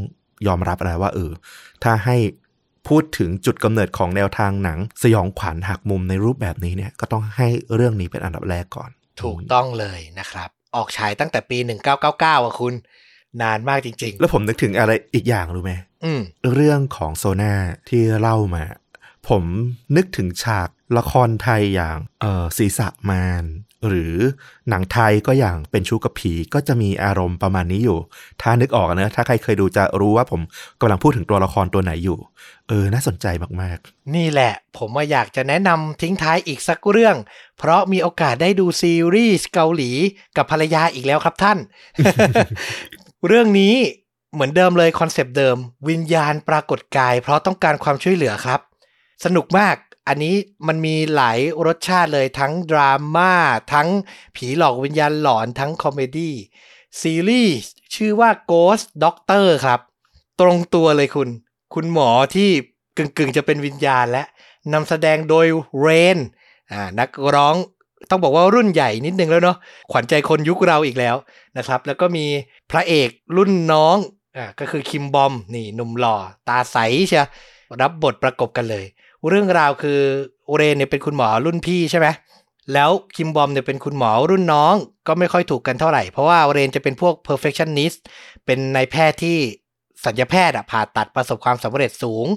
[0.48, 1.32] ยอมรับอะไรว่าเออ
[1.84, 2.18] ถ้าให้
[2.88, 8.90] พูดถึงจุดกำเนิดของแนวทางหนัง สยองขวัญหักมุมในรูปแบบนี้เนี่ยก็ต้องให้เรื่องนี้เป็นอันดับแรกก่อน
[9.22, 11.58] ถูกต้องเลยนะครับ ออกฉายตั้งแต่ปี
[12.02, 12.74] 1999อะคุณ
[13.42, 15.74] นานมากจริง ๆ แล้วผมนึกถึงอะไรอีกอย่างรู้ไหม
[16.54, 17.54] เรื่องของโซนา
[17.90, 18.66] ที่เล่ามา
[19.30, 19.44] ผม
[19.96, 23.46] นึกถึงฉากละครไทยอย่างเออศีรษะมาร
[23.88, 24.16] หรือ
[24.70, 28.00] หนังไทยก็อย่างเป็นชู้กับผีก็จะมีอารมณ์ประมาณนี้อยู่
[28.42, 30.42] ถ้านึกออกนะ ถ้าใครเคยดูจะรู้ว่าผม
[30.82, 32.18] กำลังพูดถึงตัวละครตัวไหนอยู่
[32.68, 33.26] เออ น่าสนใจ
[33.62, 37.16] มากๆ นี่แหละ ผมว่าอยากจะแนะนำทิ้งท้ายอีกสักเรื่อง
[37.60, 39.92] เพราะมีโอกาสได้ดูซีรีส์เกาหลี
[40.38, 41.58] กับภรรยาอีกแล้วครับท่าน
[43.28, 43.76] เรื่องนี้
[44.34, 45.58] เหมือนเดิมเลยคอนเซปต์เดิม
[45.90, 48.60] วิญญาณปรากฏกาย เพราะต้องการความช่วยเหลือครับ
[49.26, 49.76] สนุกมาก
[50.08, 50.36] อันนี้
[50.68, 53.34] มันมีหลายรสชาติเลยทั้งดราม่า
[53.74, 53.88] ทั้ง
[54.36, 56.36] ผีหลอกวิญญาณหลอนทั้งคอมเมดี้
[57.02, 57.56] ซีรีส์
[57.96, 59.80] ชื่อว่า Ghost Doctor ครับ
[60.42, 61.30] ตรงตัวเลยคุณ
[61.74, 62.50] คุณหมอที่
[62.98, 64.24] กึ่งๆ จะเป็นวิญญาณและ
[64.74, 65.46] นำแสดงโดย
[65.80, 66.18] เรน
[66.72, 67.56] อ่านักร้อง
[68.10, 69.58] ต้องบอกว่ารุ่นใหญ่นิดนึงแล้วเนาะ
[69.92, 71.16] ขวัญใจคนยุคเราอีกแล้ว
[71.58, 72.26] นะครับ แล้วก็มี
[72.72, 73.98] พระเอกรุ่นน้อง
[74.38, 76.16] อ่าก็คือคิมบอมนี่หนุ่มหล่อ
[76.50, 76.78] ตาใส
[77.08, 77.26] เชีย
[77.82, 78.86] รับบทประกบกันเลย
[79.30, 80.00] เรื่องราวคือ
[80.56, 82.08] เรนเนี่ยเป็นคุณหมอรุ่นพี่ใช่ไหม
[82.74, 84.76] แล้วคิมบอมเนี่ยเป็นคุณหมอรุ่นน้อง
[85.08, 88.00] ก็ไม่ค่อยถูกกันเท่าไหร่ เพราะว่าเรนจะเป็นพวก perfectionist
[88.46, 89.38] เป็นนายแพทย์ที่
[90.06, 92.28] สัญญาแพทย์อะผ่าตัดประสบความสำเร็จสูง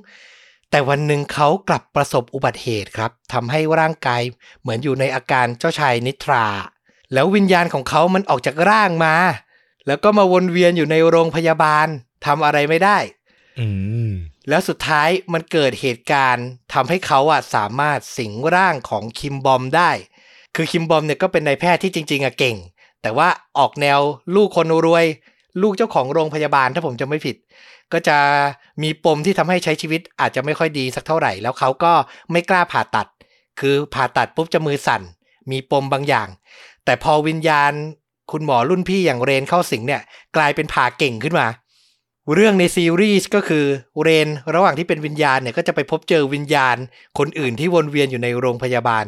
[0.70, 4.22] แต่วันหนึ่งเขากลับประสบอุบัติเหตุครับทำให้ร่างกาย
[4.60, 6.46] เหมือนอยู่ในอาการเจ้าชายนิทรา
[7.12, 9.14] แล้ววิญญาณของเขามันออกจากร่างมา
[9.86, 11.86] แล้วก็มาวนเวียนอยู่ในโรงพยาบาล
[12.26, 12.98] ทำอะไรไม่ได้
[13.60, 13.66] อื
[14.10, 14.12] ม
[14.48, 19.90] แล้วสุดท้ายมันเกิดเหตุการณ์ทำให้เขาอะสามารถสิงร่างของคิมบอมได้
[20.56, 22.56] คือคิมบอมเนี่ยก็เป็นนายแพทย์ที่จริง ๆอะเก่ง
[23.02, 23.28] แต่ว่า
[23.58, 24.00] ออกแนว
[24.34, 25.04] ลูกคนรวย
[25.62, 27.36] ลูกเจ้าของโรงพยาบาลถ้าผมจะไม่ผิด
[27.92, 28.18] ก็จะ
[28.82, 31.92] มีปมที่ทำให้ใช้ชีวิตอาจจะไม่ค่อยดีสักเท่าไหร่ แล้วเขาก็
[32.32, 33.06] ไม่กล้าผ่าตัด
[33.60, 35.02] คือผ่าตัดปุ๊บจะมือสั่น
[35.50, 36.28] มีปมบางอย่าง
[36.84, 37.72] แต่พอวิญญาณ
[38.32, 40.02] คุณหมอรุ่นพี่อย่างเรนเข้าสิงเนี่ย
[40.36, 41.46] กลายเป็นผ่าเก่งขึ้นมา
[42.32, 43.64] เรื่องในซีรีส์ก็คือ
[44.02, 46.76] เรนระหว่างที่เป็นวิญญาณเนี่ยก็จะไปพบเจอวิญญาณ
[47.18, 49.04] คนอื่นที่วนเวียนอยู่ในโรงพยาบาล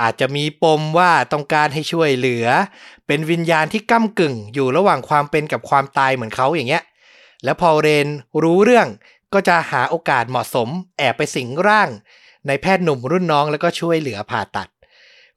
[0.00, 2.46] อาจจะมีปมว่าต้องการให้ช่วยเหลือ
[3.06, 6.82] เป็นวิญญาณที่ก้ากึ่งอยู่ระหว่างความเป็นกับความตายเหมือนเขาอย่างเงี้ย
[7.44, 8.08] แล้วพอเรน
[8.42, 8.88] รู้เรื่อง
[9.34, 11.88] ก็จะหาโอกาสเหมาะสม แอบไปสิงร่าง
[12.46, 14.68] ในแพทย์หนุ่มรุ่นน้องแล้วก็ช่วยเหลือผ่าตัด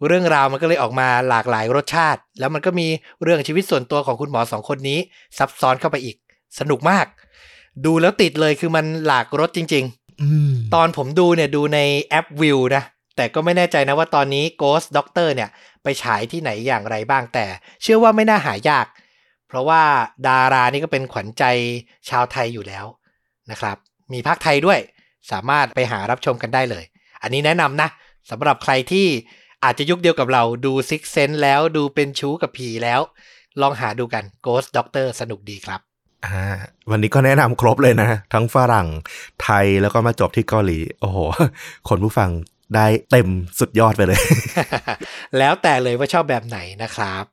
[0.07, 2.88] เรื่องราวมันก็เลยออกมาหลากหลายรสชาติ แล้วมันก็มี
[3.23, 4.99] เรื่องชีวิตส่วนตัวของคุณหมอสองคนนี้
[5.38, 6.17] ซับซ้อนเข้าไปอีก
[6.60, 7.06] สนุกมาก
[7.86, 9.86] ดูแล้วติดเลยคือมันหลากรสจริง
[10.22, 12.84] อืมๆตอนผมดูเนี่ยดูในแอปวิวนะ
[13.16, 15.49] แต่ก็ไม่แน่ใจนะว่าตอนนี้ Ghost Doctor เนี่ย
[15.84, 17.45] ไปฉายที่ไหนอย่างไรบ้างแต่
[17.82, 18.86] เชื่อว่าไม่น่าหายาก
[19.47, 19.82] เพราะว่า
[20.28, 21.43] ดารานี่ก็เป็นขวัญใจ
[22.10, 22.86] ชาวไทยอยู่แล้ว
[23.52, 23.78] นะครับ
[24.14, 24.80] มีภาคไทยด้วย
[25.32, 26.84] สามารถไปหารับชมกันได้เลย
[27.22, 27.89] อันนี้แนะนำนะ
[28.30, 29.08] สำหรับใครที่
[29.64, 33.02] อาจจะยุคเดียวกับเราดู Six Sense แล้วดูเป็นชู้กับผีแล้ว
[33.62, 35.91] ลองหาดูกัน Ghost Doctor สนุกดีครับอ่า
[36.91, 38.88] วันนี้ก็แนะนำครบเลยนะ ทั้งฝรั่ง
[39.43, 41.17] ไทยแล้วก็มาจบที่เกาหลี โอ้โห
[41.89, 42.30] คนผู้ฟัง
[42.76, 43.28] ได้เต็ม
[43.59, 44.19] สุดยอดไปเลย
[45.38, 47.26] แล้วแต่เลยว่าชอบแบบไหนนะครับ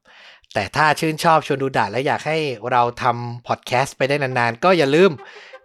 [0.55, 2.39] แต่ถ้าชื่นชอบชวนดูดะและอยากให้
[2.71, 5.11] เราทำพอดแคสต์ไปได้นานๆ ก็อย่าลืม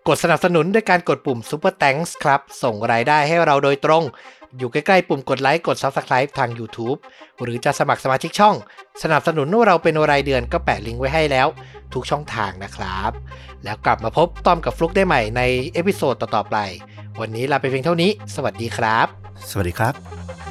[0.07, 4.03] กดสนับสนุนด้วยการกดปุ่ม Super Thanks ครับ ส่งรายได้ให้เราโดยตรง
[4.57, 6.97] อยู่ใกล้ๆปุ่มกดไลค์กด Subscribe ทาง YouTube
[7.41, 8.55] หรือจะสมัครสมาชิกช่อง
[9.03, 11.47] สนับสนุนเราเป็นรายเดือนก็แปะลิงก์ไว้ให้แล้ว
[11.93, 13.11] ทุกช่องทางนะครับ
[13.63, 15.41] แล้วกลับมาพบต้อมกับฟลุกได้ใหม่ใน
[15.73, 16.57] episode ต่อๆไป
[17.19, 19.07] วันนี้ลาไปเพียงเท่านี้ สวัสดีครับ
[19.49, 20.42] สวัสดีครับ